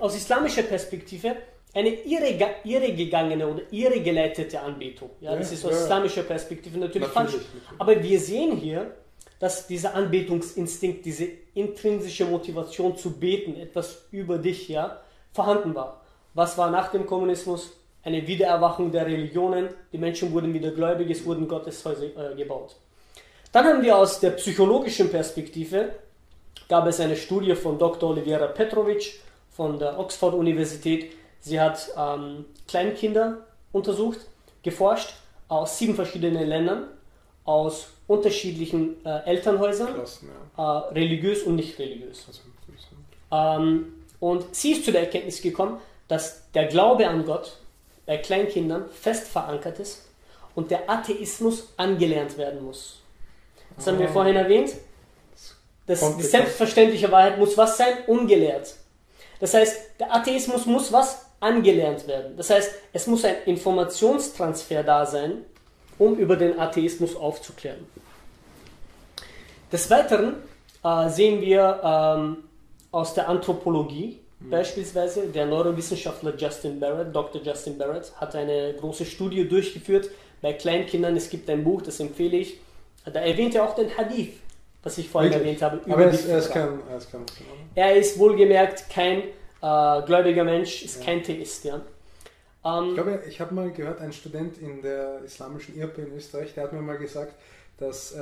aus 0.00 0.16
islamischer 0.16 0.62
Perspektive 0.62 1.36
eine 1.74 1.90
irregegangene 1.90 3.46
oder 3.46 3.62
irregeleitete 3.70 4.60
Anbetung. 4.60 5.10
Ja, 5.20 5.32
ja 5.32 5.38
das 5.38 5.52
ist 5.52 5.64
aus 5.64 5.72
ja. 5.72 5.82
islamischer 5.82 6.22
Perspektive 6.22 6.78
natürlich, 6.78 7.08
natürlich 7.08 7.32
falsch. 7.32 7.44
Natürlich. 7.44 7.80
Aber 7.80 8.02
wir 8.02 8.20
sehen 8.20 8.56
hier, 8.56 8.94
dass 9.38 9.66
dieser 9.66 9.94
Anbetungsinstinkt, 9.94 11.04
diese 11.04 11.28
intrinsische 11.54 12.24
Motivation 12.24 12.96
zu 12.96 13.12
beten, 13.12 13.56
etwas 13.56 14.06
über 14.10 14.38
dich, 14.38 14.68
ja, 14.68 15.00
vorhanden 15.32 15.74
war. 15.74 16.00
Was 16.34 16.58
war 16.58 16.70
nach 16.70 16.90
dem 16.90 17.06
Kommunismus? 17.06 17.72
eine 18.08 18.26
Wiedererwachung 18.26 18.90
der 18.90 19.06
Religionen. 19.06 19.68
Die 19.92 19.98
Menschen 19.98 20.32
wurden 20.32 20.52
wieder 20.54 20.70
gläubig, 20.70 21.10
es 21.10 21.24
wurden 21.24 21.46
Gotteshäuser 21.46 22.32
äh, 22.32 22.34
gebaut. 22.34 22.76
Dann 23.52 23.66
haben 23.66 23.82
wir 23.82 23.96
aus 23.96 24.20
der 24.20 24.30
psychologischen 24.30 25.10
Perspektive, 25.10 25.90
gab 26.68 26.86
es 26.86 27.00
eine 27.00 27.16
Studie 27.16 27.54
von 27.54 27.78
Dr. 27.78 28.10
Oliviera 28.10 28.46
Petrovic 28.46 29.20
von 29.50 29.78
der 29.78 29.98
Oxford-Universität. 29.98 31.12
Sie 31.40 31.60
hat 31.60 31.88
ähm, 31.96 32.44
Kleinkinder 32.66 33.46
untersucht, 33.72 34.20
geforscht 34.62 35.14
aus 35.48 35.78
sieben 35.78 35.94
verschiedenen 35.94 36.46
Ländern, 36.46 36.88
aus 37.44 37.88
unterschiedlichen 38.08 39.04
äh, 39.06 39.24
Elternhäusern, 39.26 39.94
Klassen, 39.94 40.30
ja. 40.56 40.80
äh, 40.88 40.92
religiös 40.94 41.44
und 41.44 41.54
nicht 41.54 41.78
religiös. 41.78 42.26
Ähm, 43.30 43.92
und 44.18 44.54
sie 44.54 44.72
ist 44.72 44.84
zu 44.84 44.90
der 44.90 45.02
Erkenntnis 45.02 45.40
gekommen, 45.40 45.78
dass 46.08 46.50
der 46.52 46.66
Glaube 46.66 47.06
an 47.06 47.24
Gott 47.24 47.58
bei 48.06 48.16
Kleinkindern 48.16 48.88
fest 48.90 49.28
verankert 49.28 49.78
ist 49.78 50.08
und 50.54 50.70
der 50.70 50.88
Atheismus 50.90 51.68
angelernt 51.76 52.36
werden 52.38 52.64
muss. 52.64 53.00
Das 53.76 53.86
haben 53.86 53.98
wir 53.98 54.08
ah. 54.08 54.12
vorhin 54.12 54.34
erwähnt. 54.34 54.72
Das, 55.86 56.16
die 56.16 56.22
selbstverständliche 56.22 57.12
Wahrheit 57.12 57.38
muss 57.38 57.56
was 57.56 57.76
sein? 57.76 57.98
Ungelehrt. 58.06 58.74
Das 59.40 59.54
heißt, 59.54 60.00
der 60.00 60.14
Atheismus 60.14 60.66
muss 60.66 60.92
was? 60.92 61.26
Angelernt 61.40 62.08
werden. 62.08 62.36
Das 62.36 62.50
heißt, 62.50 62.74
es 62.92 63.06
muss 63.06 63.24
ein 63.24 63.36
Informationstransfer 63.46 64.82
da 64.82 65.06
sein, 65.06 65.44
um 65.98 66.16
über 66.16 66.36
den 66.36 66.58
Atheismus 66.58 67.16
aufzuklären. 67.16 67.86
Des 69.72 69.90
Weiteren 69.90 70.36
äh, 70.84 71.08
sehen 71.08 71.40
wir 71.40 71.80
ähm, 71.82 72.36
aus 72.90 73.14
der 73.14 73.28
Anthropologie, 73.28 74.20
Mhm. 74.40 74.50
Beispielsweise 74.50 75.26
der 75.28 75.46
Neurowissenschaftler 75.46 76.34
Justin 76.36 76.78
Barrett, 76.78 77.14
Dr. 77.14 77.42
Justin 77.42 77.76
Barrett, 77.76 78.12
hat 78.16 78.34
eine 78.36 78.74
große 78.74 79.04
Studie 79.04 79.48
durchgeführt 79.48 80.10
bei 80.40 80.52
Kleinkindern. 80.52 81.16
Es 81.16 81.28
gibt 81.28 81.50
ein 81.50 81.64
Buch, 81.64 81.82
das 81.82 81.98
empfehle 82.00 82.36
ich. 82.36 82.58
Da 83.04 83.20
erwähnt 83.20 83.54
er 83.54 83.64
auch 83.64 83.74
den 83.74 83.96
Hadith, 83.96 84.34
was 84.82 84.98
ich 84.98 85.08
vorhin 85.08 85.32
Wirklich? 85.32 85.58
erwähnt 85.60 85.62
habe. 85.62 85.92
Aber 85.92 86.04
er 86.04 86.10
ist, 86.10 86.26
er, 86.26 86.38
ist 86.38 86.50
kein, 86.50 86.78
er, 86.88 86.98
ist 86.98 87.10
kein, 87.10 87.22
er 87.74 87.96
ist 87.96 88.18
wohlgemerkt 88.18 88.90
kein 88.90 89.22
äh, 89.62 90.02
gläubiger 90.06 90.44
Mensch, 90.44 90.84
ist 90.84 91.00
ja. 91.00 91.06
kein 91.06 91.22
Theist. 91.22 91.64
Ja. 91.64 91.80
Ähm, 92.68 92.88
ich 92.88 92.94
glaube, 92.94 93.22
ich 93.28 93.40
habe 93.40 93.54
mal 93.54 93.70
gehört, 93.70 94.00
ein 94.00 94.12
Student 94.12 94.58
in 94.58 94.82
der 94.82 95.20
islamischen 95.24 95.76
IRP 95.76 95.98
in 95.98 96.16
Österreich, 96.16 96.54
der 96.54 96.64
hat 96.64 96.72
mir 96.72 96.80
mal 96.80 96.98
gesagt, 96.98 97.34
dass 97.78 98.12
äh, 98.12 98.20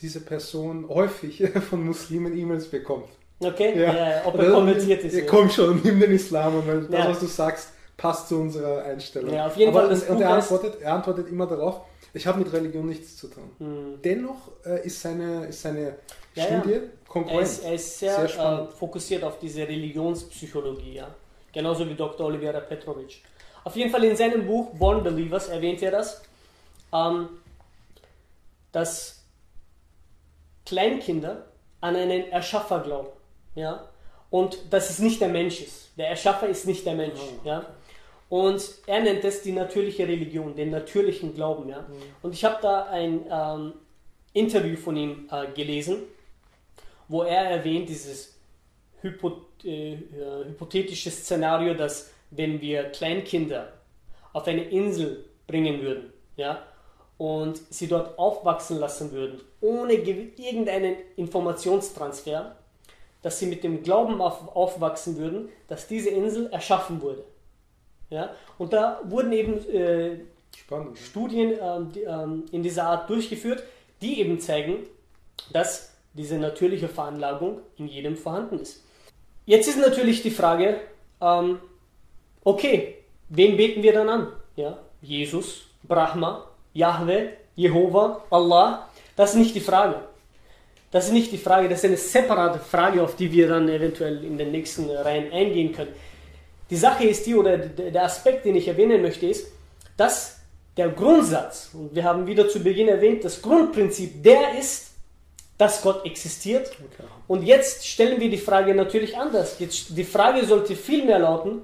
diese 0.00 0.20
Person 0.20 0.88
häufig 0.88 1.42
von 1.70 1.84
Muslimen 1.84 2.36
E-Mails 2.36 2.66
bekommt. 2.68 3.08
Okay, 3.38 3.80
ja. 3.80 3.94
ja 3.94 4.22
ob 4.26 4.38
er 4.38 4.50
konvertiert 4.50 5.02
ist. 5.04 5.14
Ja, 5.14 5.24
komm 5.26 5.48
schon, 5.48 5.80
nimm 5.84 6.00
den 6.00 6.12
Islam, 6.12 6.62
weil 6.66 6.82
das, 6.82 7.08
was 7.08 7.20
du 7.20 7.26
sagst, 7.26 7.68
passt 7.96 8.28
zu 8.28 8.36
unserer 8.36 8.84
Einstellung. 8.84 9.34
Ja, 9.34 9.46
auf 9.46 9.56
jeden 9.56 9.70
Aber 9.70 9.82
Fall. 9.82 9.90
Das 9.90 10.08
und 10.08 10.20
er 10.20 10.30
antwortet, 10.30 10.80
er 10.80 10.94
antwortet 10.94 11.28
immer 11.28 11.46
darauf, 11.46 11.82
ich 12.12 12.26
habe 12.26 12.40
mit 12.40 12.52
Religion 12.52 12.86
nichts 12.86 13.16
zu 13.16 13.28
tun. 13.28 13.50
Hm. 13.58 14.02
Dennoch 14.02 14.50
äh, 14.66 14.84
ist 14.84 15.00
seine, 15.00 15.46
ist 15.46 15.62
seine 15.62 15.94
Studie 16.32 16.72
ja. 16.72 16.80
konkurrent. 17.06 17.40
Er 17.40 17.44
ist, 17.44 17.64
er 17.64 17.74
ist 17.74 17.98
sehr, 17.98 18.28
sehr 18.28 18.68
äh, 18.68 18.76
fokussiert 18.76 19.22
auf 19.22 19.38
diese 19.38 19.66
Religionspsychologie, 19.66 20.94
ja. 20.94 21.14
Genauso 21.52 21.88
wie 21.88 21.94
Dr. 21.94 22.26
Oliveira 22.26 22.60
Petrovic. 22.60 23.22
Auf 23.70 23.76
jeden 23.76 23.92
Fall 23.92 24.02
in 24.02 24.16
seinem 24.16 24.48
Buch 24.48 24.74
Born 24.74 25.04
Believers 25.04 25.46
erwähnt 25.46 25.80
er 25.80 25.92
das, 25.92 26.20
ähm, 26.92 27.28
dass 28.72 29.22
Kleinkinder 30.66 31.46
an 31.80 31.94
einen 31.94 32.32
Erschaffer 32.32 32.80
glauben. 32.80 33.10
Ja? 33.54 33.88
Und 34.28 34.58
dass 34.72 34.90
es 34.90 34.98
nicht 34.98 35.20
der 35.20 35.28
Mensch 35.28 35.60
ist. 35.60 35.90
Der 35.96 36.08
Erschaffer 36.08 36.48
ist 36.48 36.66
nicht 36.66 36.84
der 36.84 36.96
Mensch. 36.96 37.20
Oh. 37.20 37.46
Ja? 37.46 37.64
Und 38.28 38.60
er 38.88 39.02
nennt 39.02 39.24
es 39.24 39.42
die 39.42 39.52
natürliche 39.52 40.02
Religion, 40.02 40.56
den 40.56 40.70
natürlichen 40.70 41.32
Glauben. 41.32 41.68
Ja? 41.68 41.82
Mhm. 41.82 42.02
Und 42.22 42.34
ich 42.34 42.44
habe 42.44 42.58
da 42.60 42.86
ein 42.86 43.24
ähm, 43.30 43.74
Interview 44.32 44.76
von 44.76 44.96
ihm 44.96 45.28
äh, 45.30 45.46
gelesen, 45.52 45.98
wo 47.06 47.22
er 47.22 47.44
erwähnt, 47.44 47.88
dieses 47.88 48.36
hypo, 49.00 49.42
äh, 49.62 49.96
hypothetische 50.48 51.12
Szenario, 51.12 51.74
dass 51.74 52.10
wenn 52.30 52.60
wir 52.60 52.84
Kleinkinder 52.84 53.72
auf 54.32 54.46
eine 54.46 54.64
Insel 54.64 55.24
bringen 55.46 55.82
würden, 55.82 56.12
ja, 56.36 56.62
und 57.18 57.60
sie 57.70 57.86
dort 57.86 58.18
aufwachsen 58.18 58.78
lassen 58.78 59.12
würden, 59.12 59.40
ohne 59.60 59.92
irgendeinen 59.92 60.96
Informationstransfer, 61.16 62.56
dass 63.22 63.38
sie 63.38 63.46
mit 63.46 63.62
dem 63.62 63.82
Glauben 63.82 64.22
auf, 64.22 64.56
aufwachsen 64.56 65.18
würden, 65.18 65.50
dass 65.68 65.86
diese 65.86 66.08
Insel 66.08 66.46
erschaffen 66.50 67.02
wurde. 67.02 67.24
Ja? 68.08 68.30
Und 68.58 68.72
da 68.72 69.00
wurden 69.04 69.32
eben 69.32 69.68
äh, 69.68 70.20
Studien 70.94 71.52
äh, 71.52 71.80
die, 71.94 72.04
äh, 72.04 72.26
in 72.52 72.62
dieser 72.62 72.84
Art 72.84 73.10
durchgeführt, 73.10 73.62
die 74.00 74.20
eben 74.20 74.40
zeigen, 74.40 74.78
dass 75.52 75.94
diese 76.14 76.38
natürliche 76.38 76.88
Veranlagung 76.88 77.60
in 77.76 77.86
jedem 77.86 78.16
vorhanden 78.16 78.58
ist. 78.60 78.82
Jetzt 79.46 79.68
ist 79.68 79.78
natürlich 79.78 80.22
die 80.22 80.30
Frage, 80.30 80.80
ähm, 81.20 81.58
okay, 82.44 82.96
wen 83.28 83.56
beten 83.56 83.82
wir 83.82 83.92
dann 83.92 84.08
an? 84.08 84.28
Ja? 84.56 84.78
Jesus, 85.02 85.62
Brahma, 85.82 86.46
Yahweh, 86.74 87.28
Jehova, 87.56 88.24
Allah? 88.30 88.88
Das 89.16 89.30
ist 89.30 89.36
nicht 89.36 89.54
die 89.54 89.60
Frage. 89.60 89.96
Das 90.90 91.06
ist 91.06 91.12
nicht 91.12 91.30
die 91.30 91.38
Frage, 91.38 91.68
das 91.68 91.80
ist 91.80 91.84
eine 91.84 91.96
separate 91.96 92.58
Frage, 92.58 93.02
auf 93.02 93.14
die 93.14 93.30
wir 93.30 93.48
dann 93.48 93.68
eventuell 93.68 94.24
in 94.24 94.36
den 94.36 94.50
nächsten 94.50 94.90
Reihen 94.90 95.32
eingehen 95.32 95.72
können. 95.72 95.92
Die 96.68 96.76
Sache 96.76 97.04
ist 97.04 97.26
die, 97.26 97.34
oder 97.34 97.58
der 97.58 98.04
Aspekt, 98.04 98.44
den 98.44 98.56
ich 98.56 98.66
erwähnen 98.66 99.02
möchte, 99.02 99.26
ist, 99.26 99.52
dass 99.96 100.38
der 100.76 100.88
Grundsatz, 100.88 101.70
und 101.74 101.94
wir 101.94 102.04
haben 102.04 102.26
wieder 102.26 102.48
zu 102.48 102.60
Beginn 102.60 102.88
erwähnt, 102.88 103.24
das 103.24 103.42
Grundprinzip, 103.42 104.22
der 104.22 104.58
ist, 104.58 104.90
dass 105.58 105.82
Gott 105.82 106.06
existiert. 106.06 106.68
Okay. 106.68 107.08
Und 107.28 107.42
jetzt 107.42 107.86
stellen 107.86 108.18
wir 108.18 108.30
die 108.30 108.38
Frage 108.38 108.74
natürlich 108.74 109.16
anders. 109.16 109.56
Jetzt, 109.58 109.96
die 109.96 110.04
Frage 110.04 110.46
sollte 110.46 110.74
vielmehr 110.74 111.18
lauten, 111.18 111.60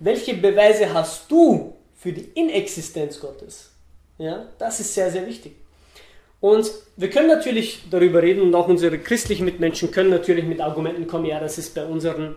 welche 0.00 0.34
Beweise 0.34 0.92
hast 0.92 1.30
du 1.30 1.74
für 1.94 2.12
die 2.12 2.30
Inexistenz 2.34 3.20
Gottes? 3.20 3.70
Ja, 4.18 4.46
das 4.58 4.80
ist 4.80 4.94
sehr, 4.94 5.10
sehr 5.10 5.26
wichtig. 5.26 5.56
Und 6.40 6.70
wir 6.96 7.10
können 7.10 7.28
natürlich 7.28 7.82
darüber 7.90 8.22
reden 8.22 8.40
und 8.40 8.54
auch 8.54 8.68
unsere 8.68 8.98
christlichen 8.98 9.44
Mitmenschen 9.44 9.90
können 9.90 10.10
natürlich 10.10 10.44
mit 10.44 10.60
Argumenten 10.60 11.06
kommen, 11.06 11.26
ja, 11.26 11.38
das 11.38 11.58
ist 11.58 11.74
bei 11.74 11.84
unseren 11.84 12.36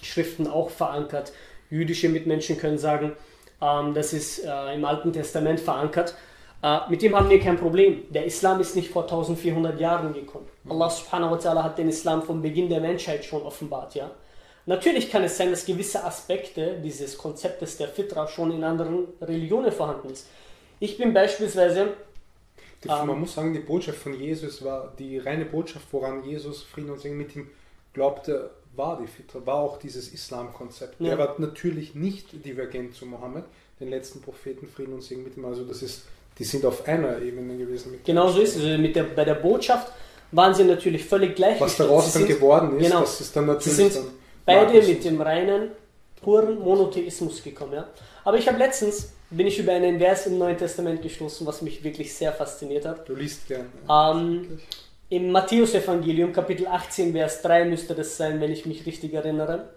Schriften 0.00 0.46
auch 0.46 0.70
verankert. 0.70 1.32
Jüdische 1.68 2.08
Mitmenschen 2.08 2.56
können 2.56 2.78
sagen, 2.78 3.12
ähm, 3.60 3.94
das 3.94 4.12
ist 4.12 4.44
äh, 4.44 4.74
im 4.74 4.84
Alten 4.84 5.12
Testament 5.12 5.58
verankert. 5.58 6.14
Äh, 6.62 6.78
mit 6.88 7.02
dem 7.02 7.16
haben 7.16 7.30
wir 7.30 7.40
kein 7.40 7.56
Problem. 7.56 8.02
Der 8.10 8.24
Islam 8.24 8.60
ist 8.60 8.76
nicht 8.76 8.90
vor 8.90 9.02
1400 9.02 9.80
Jahren 9.80 10.12
gekommen. 10.12 10.46
Allah 10.68 10.90
subhanahu 10.90 11.32
wa 11.32 11.36
ta'ala 11.36 11.62
hat 11.64 11.78
den 11.78 11.88
Islam 11.88 12.22
vom 12.22 12.42
Beginn 12.42 12.68
der 12.68 12.80
Menschheit 12.80 13.24
schon 13.24 13.42
offenbart, 13.42 13.94
ja. 13.96 14.10
Natürlich 14.66 15.10
kann 15.10 15.24
es 15.24 15.36
sein, 15.36 15.50
dass 15.50 15.66
gewisse 15.66 16.04
Aspekte 16.04 16.80
dieses 16.82 17.18
Konzeptes 17.18 17.76
der 17.76 17.88
Fitra 17.88 18.28
schon 18.28 18.52
in 18.52 18.62
anderen 18.62 19.08
Religionen 19.20 19.72
vorhanden 19.72 20.10
ist. 20.10 20.26
Ich 20.78 20.98
bin 20.98 21.12
beispielsweise 21.12 21.94
die, 22.84 22.88
um, 22.88 22.94
man 22.94 23.10
ähm, 23.10 23.20
muss 23.20 23.34
sagen, 23.34 23.52
die 23.52 23.60
Botschaft 23.60 23.98
von 23.98 24.18
Jesus 24.18 24.64
war 24.64 24.92
die 24.98 25.18
reine 25.18 25.44
Botschaft, 25.44 25.86
woran 25.92 26.24
Jesus 26.24 26.62
Frieden 26.62 26.90
und 26.90 27.00
Segen 27.00 27.16
mit 27.16 27.34
ihm 27.36 27.48
glaubte, 27.92 28.50
war 28.74 28.98
die 29.00 29.06
Fitra, 29.06 29.44
war 29.44 29.56
auch 29.56 29.78
dieses 29.78 30.12
Islam-Konzept. 30.12 31.00
Ja. 31.00 31.08
Der 31.08 31.18
war 31.18 31.34
natürlich 31.38 31.94
nicht 31.94 32.44
divergent 32.44 32.94
zu 32.94 33.06
Mohammed, 33.06 33.44
den 33.80 33.90
letzten 33.90 34.20
Propheten 34.20 34.66
Frieden 34.66 34.94
und 34.94 35.02
Segen 35.02 35.22
mit 35.22 35.36
ihm. 35.36 35.44
Also 35.44 35.64
das 35.64 35.82
ist, 35.82 36.02
die 36.38 36.44
sind 36.44 36.64
auf 36.64 36.88
einer 36.88 37.20
Ebene 37.20 37.56
gewesen. 37.56 38.00
genau 38.04 38.30
so 38.30 38.40
ist 38.40 38.56
es. 38.56 38.64
Also 38.64 38.78
mit 38.78 38.96
der, 38.96 39.04
bei 39.04 39.24
der 39.24 39.34
Botschaft 39.34 39.92
waren 40.32 40.54
sie 40.54 40.64
natürlich 40.64 41.04
völlig 41.04 41.36
gleich. 41.36 41.60
Was 41.60 41.76
daraus 41.76 42.12
dann 42.12 42.26
geworden 42.26 42.78
ist, 42.78 42.86
genau, 42.86 43.00
das 43.00 43.20
ist 43.20 43.36
dann 43.36 43.46
natürlich. 43.46 43.76
Sie 43.76 43.90
sind 43.90 43.96
dann 43.96 44.12
beide 44.44 44.82
mit 44.82 45.04
dem 45.04 45.20
reinen, 45.20 45.70
puren 46.20 46.58
Monotheismus 46.58 47.42
gekommen. 47.42 47.74
Ja? 47.74 47.88
Aber 48.24 48.38
ich 48.38 48.48
habe 48.48 48.58
letztens 48.58 49.12
bin 49.32 49.46
ich 49.46 49.58
über 49.58 49.72
einen 49.72 49.98
Vers 49.98 50.26
im 50.26 50.38
Neuen 50.38 50.58
Testament 50.58 51.02
gestoßen, 51.02 51.46
was 51.46 51.62
mich 51.62 51.82
wirklich 51.82 52.14
sehr 52.14 52.32
fasziniert 52.32 52.84
hat. 52.84 53.08
Du 53.08 53.14
liest 53.14 53.48
gern. 53.48 53.66
Ähm, 53.88 54.60
Im 55.08 55.30
Matthäusevangelium, 55.30 56.32
Kapitel 56.32 56.66
18, 56.66 57.12
Vers 57.12 57.42
3 57.42 57.64
müsste 57.64 57.94
das 57.94 58.16
sein, 58.16 58.40
wenn 58.40 58.52
ich 58.52 58.66
mich 58.66 58.84
richtig 58.86 59.14
erinnere. 59.14 59.70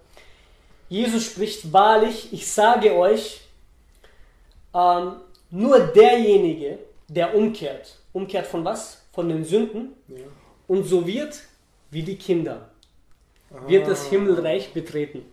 Jesus 0.90 1.26
spricht 1.26 1.72
wahrlich, 1.74 2.32
ich 2.32 2.52
sage 2.52 2.94
euch, 2.96 3.42
ähm, 4.74 5.14
nur 5.50 5.80
derjenige, 5.80 6.80
der 7.08 7.36
umkehrt, 7.36 7.96
umkehrt 8.14 8.48
von 8.48 8.66
was? 8.66 9.02
Von 9.14 9.30
den 9.30 9.46
Sünden 9.46 9.94
ja. 10.10 10.18
und 10.68 10.84
so 10.84 11.08
wird 11.08 11.42
wie 11.92 12.04
die 12.04 12.18
Kinder, 12.18 12.70
wird 13.68 13.88
das. 13.88 14.08
Himmelreich 14.08 14.74
betreten. 14.74 15.26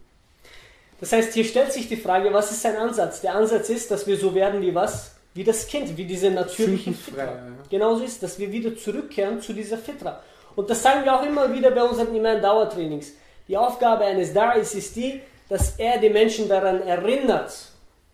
Das 1.01 1.13
heißt, 1.13 1.35
hier 1.35 1.45
stellt 1.45 1.73
sich 1.73 1.89
die 1.89 1.97
Frage, 1.97 2.33
was 2.33 2.53
ist 2.53 2.63
sein 2.63 2.77
Ansatz? 2.77 3.21
Der 3.21 3.35
Ansatz 3.35 3.69
ist, 3.71 3.91
dass 3.91 4.07
wir 4.07 4.17
so 4.17 4.35
werden 4.35 4.63
wie 4.63 4.75
was? 4.75 5.17
Wie 5.35 5.43
das 5.43 5.67
Kind, 5.67 5.97
wie 5.97 6.05
diese 6.05 6.31
natürliche 6.31 6.93
Fitra. 6.93 7.25
Ja. 7.25 7.43
Genauso 7.71 8.05
ist, 8.05 8.23
dass 8.23 8.39
wir 8.39 8.53
wieder 8.53 8.77
zurückkehren 8.77 9.41
zu 9.41 9.53
dieser 9.53 9.79
Fitra. 9.79 10.23
Und 10.55 10.71
das 10.71 10.83
sagen 10.83 11.05
wir 11.05 11.19
auch 11.19 11.25
immer 11.25 11.53
wieder 11.53 11.71
bei 11.71 11.83
unseren 11.83 12.15
Iman-Dauertrainings. 12.15 13.13
Die 13.49 13.57
Aufgabe 13.57 14.05
eines 14.05 14.35
Da'is 14.35 14.77
ist 14.77 14.95
die, 14.95 15.21
dass 15.49 15.77
er 15.79 15.99
die 15.99 16.11
Menschen 16.11 16.49
daran 16.49 16.83
erinnert, 16.83 17.53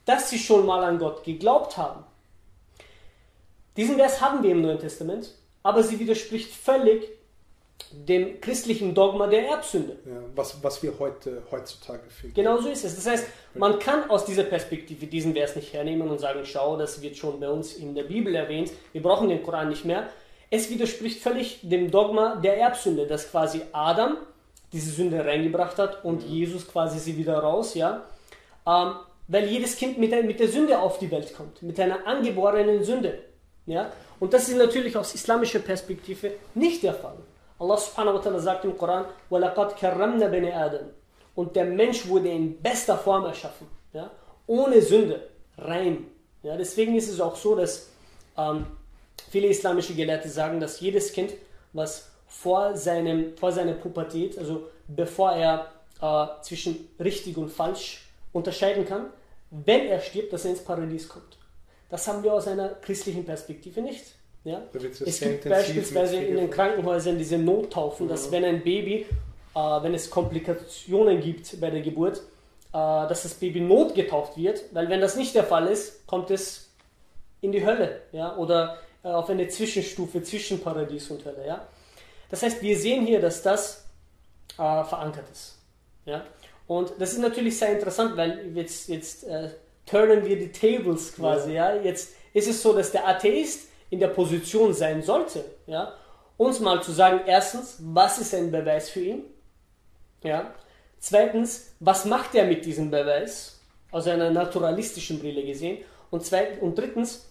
dass 0.05 0.31
sie 0.31 0.38
schon 0.38 0.65
mal 0.65 0.83
an 0.83 0.99
Gott 0.99 1.25
geglaubt 1.25 1.77
haben. 1.77 2.05
Diesen 3.77 3.97
Vers 3.97 4.21
haben 4.21 4.43
wir 4.43 4.53
im 4.53 4.62
Neuen 4.62 4.79
Testament, 4.79 5.35
aber 5.62 5.83
sie 5.83 5.99
widerspricht 5.99 6.53
völlig 6.55 7.17
dem 7.92 8.40
christlichen 8.40 8.94
Dogma 8.94 9.26
der 9.26 9.49
Erbsünde. 9.49 9.97
Ja, 10.04 10.20
was, 10.35 10.62
was 10.62 10.82
wir 10.82 10.99
heute, 10.99 11.42
heutzutage 11.50 12.08
finden. 12.11 12.35
Genau 12.35 12.61
so 12.61 12.68
ist 12.68 12.85
es. 12.85 12.97
Das 12.97 13.06
heißt, 13.06 13.26
man 13.54 13.78
kann 13.78 14.11
aus 14.11 14.25
dieser 14.25 14.44
Perspektive 14.44 15.06
diesen 15.06 15.32
Vers 15.35 15.56
nicht 15.56 15.73
hernehmen 15.73 16.08
und 16.08 16.18
sagen, 16.18 16.40
schau, 16.44 16.76
das 16.76 17.00
wird 17.00 17.16
schon 17.16 17.40
bei 17.40 17.49
uns 17.49 17.75
in 17.75 17.94
der 17.94 18.04
Bibel 18.04 18.35
erwähnt, 18.35 18.70
wir 18.92 19.02
brauchen 19.02 19.28
den 19.28 19.42
Koran 19.42 19.68
nicht 19.68 19.85
mehr. 19.85 20.08
Es 20.50 20.70
widerspricht 20.70 21.23
völlig 21.23 21.61
dem 21.62 21.90
Dogma 21.90 22.37
der 22.37 22.58
Erbsünde, 22.58 23.06
dass 23.06 23.30
quasi 23.30 23.62
Adam 23.73 24.16
diese 24.73 24.90
Sünde 24.90 25.25
reingebracht 25.25 25.78
hat 25.78 26.04
und 26.04 26.26
mhm. 26.26 26.35
Jesus 26.35 26.68
quasi 26.68 26.98
sie 26.98 27.16
wieder 27.16 27.38
raus, 27.38 27.74
ja. 27.74 28.05
Ähm, 28.66 28.94
weil 29.29 29.46
jedes 29.46 29.76
Kind 29.76 29.98
mit 29.98 30.11
der, 30.11 30.22
mit 30.22 30.40
der 30.40 30.48
Sünde 30.48 30.79
auf 30.79 30.98
die 30.98 31.11
Welt 31.11 31.35
kommt, 31.37 31.62
mit 31.62 31.79
einer 31.79 32.07
angeborenen 32.07 32.83
Sünde. 32.83 33.18
Ja? 33.66 33.92
Und 34.18 34.33
das 34.33 34.48
ist 34.48 34.57
natürlich 34.57 34.96
aus 34.96 35.14
islamischer 35.14 35.61
Perspektive 35.61 36.33
nicht 36.55 36.83
der 36.83 36.94
Fall. 36.94 37.16
Allah 37.60 37.78
subhanahu 37.78 38.15
wa 38.15 38.19
ta'ala 38.19 38.39
sagt 38.39 38.65
im 38.65 38.78
Koran, 38.78 39.06
وَلَقَدْ 39.30 39.76
كَرَّمْنَا 39.80 40.28
بَنِ 40.28 40.52
آدَمْ 40.52 40.86
Und 41.36 41.56
der 41.56 41.65
Mensch 41.65 42.08
wurde 42.08 42.30
in 42.30 42.62
bester 42.62 42.97
Form 42.97 43.26
erschaffen, 43.26 43.67
ja? 43.93 44.12
ohne 44.47 44.82
Sünde, 44.82 45.28
rein. 45.58 46.06
Ja? 46.41 46.58
Deswegen 46.58 46.95
ist 46.95 47.10
es 47.10 47.19
auch 47.21 47.36
so, 47.36 47.56
dass 47.56 47.89
ähm, 48.38 48.65
viele 49.30 49.47
islamische 49.47 49.93
Gelehrte 49.93 50.30
sagen, 50.30 50.60
dass 50.60 50.80
jedes 50.80 51.13
Kind, 51.13 51.34
was 51.73 52.10
vor, 52.28 52.76
seinem, 52.76 53.38
vor 53.38 53.52
seiner 53.52 53.73
Pubertät, 53.73 54.38
also 54.38 54.67
bevor 54.88 55.32
er 55.32 55.71
äh, 56.02 56.41
zwischen 56.41 56.89
richtig 56.99 57.38
und 57.38 57.49
falsch 57.49 58.06
unterscheiden 58.32 58.86
kann, 58.86 59.08
wenn 59.52 59.88
er 59.88 60.02
stirbt, 60.02 60.34
dass 60.34 60.45
er 60.45 60.52
ins 60.52 60.63
Paradies 60.63 61.08
kommt. 61.08 61.38
Das 61.89 62.08
haben 62.08 62.23
wir 62.23 62.34
aus 62.34 62.47
einer 62.47 62.69
christlichen 62.69 63.23
Perspektive 63.23 63.82
nicht. 63.82 64.15
Ja? 64.44 64.62
Es 65.05 65.20
gibt 65.20 65.48
beispielsweise 65.48 66.16
in 66.16 66.37
den 66.37 66.51
Krankenhäusern 66.51 67.18
diese 67.18 67.38
Nottaufen, 67.38 68.07
mhm. 68.07 68.11
dass 68.11 68.31
wenn 68.31 68.44
ein 68.44 68.62
Baby, 68.62 69.07
äh, 69.55 69.59
wenn 69.59 69.94
es 69.94 70.09
Komplikationen 70.11 71.20
gibt 71.20 71.61
bei 71.61 71.70
der 71.70 71.81
Geburt, 71.81 72.18
äh, 72.18 72.72
dass 72.72 73.22
das 73.22 73.35
Baby 73.35 73.61
notgetauft 73.61 74.37
wird, 74.37 74.64
weil 74.72 74.88
wenn 74.88 75.01
das 75.01 75.16
nicht 75.16 75.35
der 75.35 75.44
Fall 75.44 75.68
ist, 75.68 76.07
kommt 76.07 76.31
es 76.31 76.70
in 77.40 77.53
die 77.53 77.64
Hölle 77.64 78.03
ja? 78.12 78.37
oder 78.37 78.79
äh, 79.03 79.09
auf 79.09 79.29
eine 79.31 79.48
Zwischenstufe 79.48 80.22
zwischen 80.22 80.61
Paradies 80.61 81.11
und 81.11 81.24
Hölle. 81.24 81.46
Ja? 81.46 81.66
Das 82.31 82.42
heißt, 82.42 82.62
wir 82.62 82.79
sehen 82.79 83.07
hier, 83.07 83.20
dass 83.20 83.42
das 83.42 83.85
äh, 84.55 84.57
verankert 84.57 85.31
ist. 85.31 85.59
Ja? 86.05 86.24
Und 86.66 86.92
das 86.98 87.12
ist 87.12 87.18
natürlich 87.18 87.59
sehr 87.59 87.72
interessant, 87.72 88.16
weil 88.16 88.51
jetzt, 88.55 88.88
jetzt 88.88 89.24
äh, 89.24 89.51
turnen 89.87 90.24
wir 90.24 90.38
die 90.38 90.53
Tables 90.53 91.14
quasi. 91.14 91.53
Ja. 91.53 91.74
ja. 91.74 91.83
Jetzt 91.83 92.14
ist 92.35 92.48
es 92.48 92.62
so, 92.62 92.74
dass 92.74 92.92
der 92.92 93.09
Atheist 93.09 93.68
in 93.90 94.01
der 94.01 94.09
Position 94.09 94.74
sein 94.74 95.03
sollte, 95.03 95.44
ja, 95.66 95.94
uns 96.37 96.61
mal 96.61 96.83
zu 96.83 96.92
sagen, 96.92 97.20
erstens, 97.27 97.77
was 97.81 98.18
ist 98.18 98.35
ein 98.35 98.51
Beweis 98.51 98.90
für 98.90 99.01
ihn? 99.01 99.24
Ja. 100.22 100.55
Zweitens, 101.01 101.72
was 101.81 102.05
macht 102.05 102.35
er 102.35 102.46
mit 102.46 102.64
diesem 102.64 102.90
Beweis? 102.90 103.61
Aus 103.90 104.07
einer 104.07 104.31
naturalistischen 104.31 105.18
Brille 105.18 105.44
gesehen. 105.44 105.85
Und, 106.11 106.24
zweitens, 106.24 106.61
und 106.61 106.77
drittens, 106.77 107.27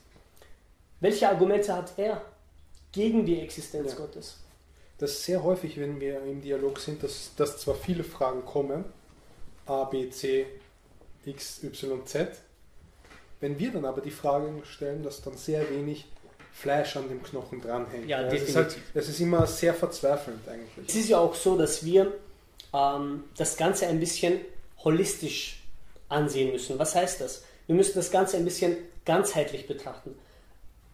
welche 1.00 1.30
Argumente 1.30 1.74
hat 1.76 1.94
er 1.98 2.22
gegen 2.92 3.26
die 3.26 3.40
Existenz 3.40 3.92
ja. 3.92 3.98
Gottes? 3.98 4.38
Das 4.98 5.12
ist 5.12 5.24
sehr 5.26 5.44
häufig, 5.44 5.80
wenn 5.80 6.00
wir 6.00 6.24
im 6.24 6.42
Dialog 6.42 6.80
sind, 6.80 7.04
dass, 7.04 7.32
dass 7.36 7.60
zwar 7.60 7.76
viele 7.76 8.04
Fragen 8.04 8.44
kommen, 8.44 8.86
A, 9.68 9.84
B, 9.84 10.10
C, 10.10 10.48
X, 11.26 11.64
Y, 11.64 12.06
Z. 12.06 12.30
Wenn 13.40 13.60
wir 13.60 13.72
dann 13.72 13.86
aber 13.86 14.02
die 14.02 14.12
Fragen 14.12 14.64
stellen, 14.66 15.04
dass 15.04 15.22
dann 15.22 15.38
sehr 15.38 15.70
wenig 15.70 16.08
Fleisch 16.60 16.96
an 16.98 17.08
dem 17.08 17.22
Knochen 17.22 17.62
dranhängt. 17.62 18.08
Ja, 18.10 18.24
definitiv. 18.24 18.44
Es 18.44 18.50
ist, 18.50 18.56
halt, 18.56 18.78
es 18.96 19.10
ist 19.10 19.20
immer 19.20 19.46
sehr 19.46 19.76
verzweifelnd 19.76 20.48
eigentlich. 20.48 20.88
Es 20.88 20.96
ist 20.96 21.10
ja 21.10 21.20
auch 21.20 21.36
so, 21.36 21.56
dass 21.56 21.86
wir 21.86 22.12
ähm, 22.74 23.26
das 23.38 23.58
Ganze 23.58 23.86
ein 23.86 24.00
bisschen 24.00 24.42
holistisch 24.84 25.62
ansehen 26.10 26.52
müssen. 26.52 26.80
Was 26.80 26.96
heißt 26.96 27.22
das? 27.22 27.44
Wir 27.68 27.76
müssen 27.76 27.94
das 27.96 28.10
Ganze 28.10 28.38
ein 28.38 28.46
bisschen 28.46 28.76
ganzheitlich 29.06 29.68
betrachten. 29.68 30.16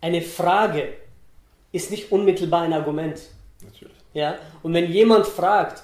Eine 0.02 0.22
Frage 0.22 0.94
ist 1.72 1.92
nicht 1.92 2.12
unmittelbar 2.12 2.64
ein 2.64 2.74
Argument. 2.74 3.22
Natürlich. 3.64 3.96
Ja? 4.14 4.38
Und 4.64 4.74
wenn 4.74 4.92
jemand 4.92 5.26
fragt, 5.28 5.80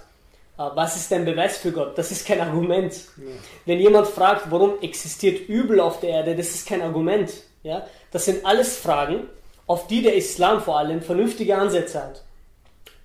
äh, 0.57 0.63
was 0.75 0.97
ist 0.97 1.13
ein 1.13 1.23
Beweis 1.23 1.57
für 1.57 1.71
Gott? 1.71 1.97
Das 1.97 2.11
ist 2.11 2.27
kein 2.27 2.41
Argument. 2.41 2.93
Ja. 2.93 3.23
Wenn 3.65 3.79
jemand 3.79 4.07
fragt, 4.07 4.51
warum 4.51 4.81
existiert 4.81 5.47
Übel 5.47 5.79
auf 5.79 6.01
der 6.01 6.09
Erde, 6.09 6.35
das 6.35 6.49
ist 6.49 6.67
kein 6.67 6.81
Argument. 6.81 7.31
Ja? 7.63 7.87
Das 8.11 8.25
sind 8.25 8.45
alles 8.45 8.75
Fragen, 8.75 9.29
auf 9.69 9.85
die 9.85 10.01
der 10.01 10.15
Islam 10.15 10.61
vor 10.61 10.79
allem 10.79 10.99
vernünftige 10.99 11.55
Ansätze 11.55 12.03
hat. 12.03 12.23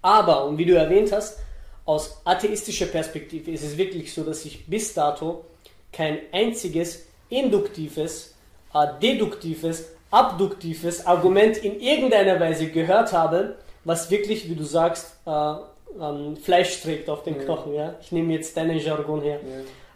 Aber, 0.01 0.47
und 0.47 0.57
wie 0.57 0.65
du 0.65 0.75
erwähnt 0.75 1.13
hast, 1.13 1.39
aus 1.85 2.23
atheistischer 2.25 2.87
Perspektive 2.87 3.51
ist 3.51 3.63
es 3.63 3.77
wirklich 3.77 4.15
so, 4.15 4.25
dass 4.25 4.47
ich 4.47 4.65
bis 4.67 4.95
dato 4.95 5.45
kein 5.93 6.21
einziges 6.33 7.05
induktives, 7.29 8.35
äh, 8.73 8.87
deduktives, 9.03 9.91
abduktives 10.11 11.07
Argument 11.07 11.59
in 11.59 11.81
irgendeiner 11.81 12.41
Weise 12.41 12.69
gehört 12.69 13.13
habe, 13.13 13.57
was 13.85 14.11
wirklich, 14.11 14.49
wie 14.49 14.55
du 14.55 14.65
sagst, 14.65 15.17
äh, 15.27 15.55
ähm, 16.01 16.39
Fleisch 16.39 16.81
trägt 16.81 17.11
auf 17.11 17.25
den 17.25 17.39
Knochen. 17.39 17.75
Ja? 17.75 17.95
Ich 18.01 18.11
nehme 18.11 18.33
jetzt 18.33 18.57
deinen 18.57 18.79
Jargon 18.79 19.21
her. 19.21 19.39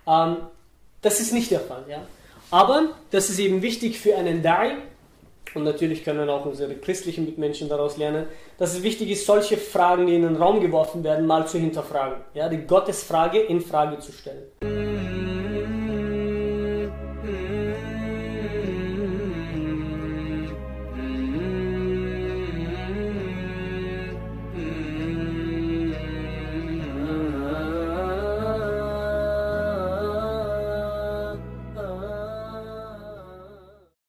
Ja. 0.07 0.27
Ähm, 0.27 0.37
das 1.01 1.19
ist 1.19 1.33
nicht 1.33 1.51
der 1.51 1.61
Fall. 1.61 1.85
Ja? 1.89 2.03
Aber 2.51 2.91
das 3.11 3.31
ist 3.31 3.39
eben 3.39 3.63
wichtig 3.63 3.99
für 3.99 4.19
einen 4.19 4.43
Da'i, 4.45 4.77
und 5.55 5.65
natürlich 5.65 6.05
können 6.05 6.29
auch 6.29 6.45
unsere 6.47 6.75
christlichen 6.75 7.25
Mitmenschen 7.25 7.69
daraus 7.69 7.97
lernen, 7.97 8.27
dass 8.59 8.75
es 8.75 8.83
wichtig 8.83 9.11
ist, 9.11 9.27
solche 9.27 9.57
Fragen, 9.57 10.07
die 10.07 10.15
in 10.15 10.23
den 10.23 10.37
Raum 10.37 10.61
geworfen 10.61 11.05
werden, 11.05 11.27
mal 11.27 11.47
zu 11.47 11.59
hinterfragen. 11.59 12.19
Ja, 12.35 12.49
die 12.49 12.67
Gottesfrage 12.67 13.41
in 13.41 13.61
Frage 13.61 13.99
zu 13.99 14.13
stellen. 14.13 14.88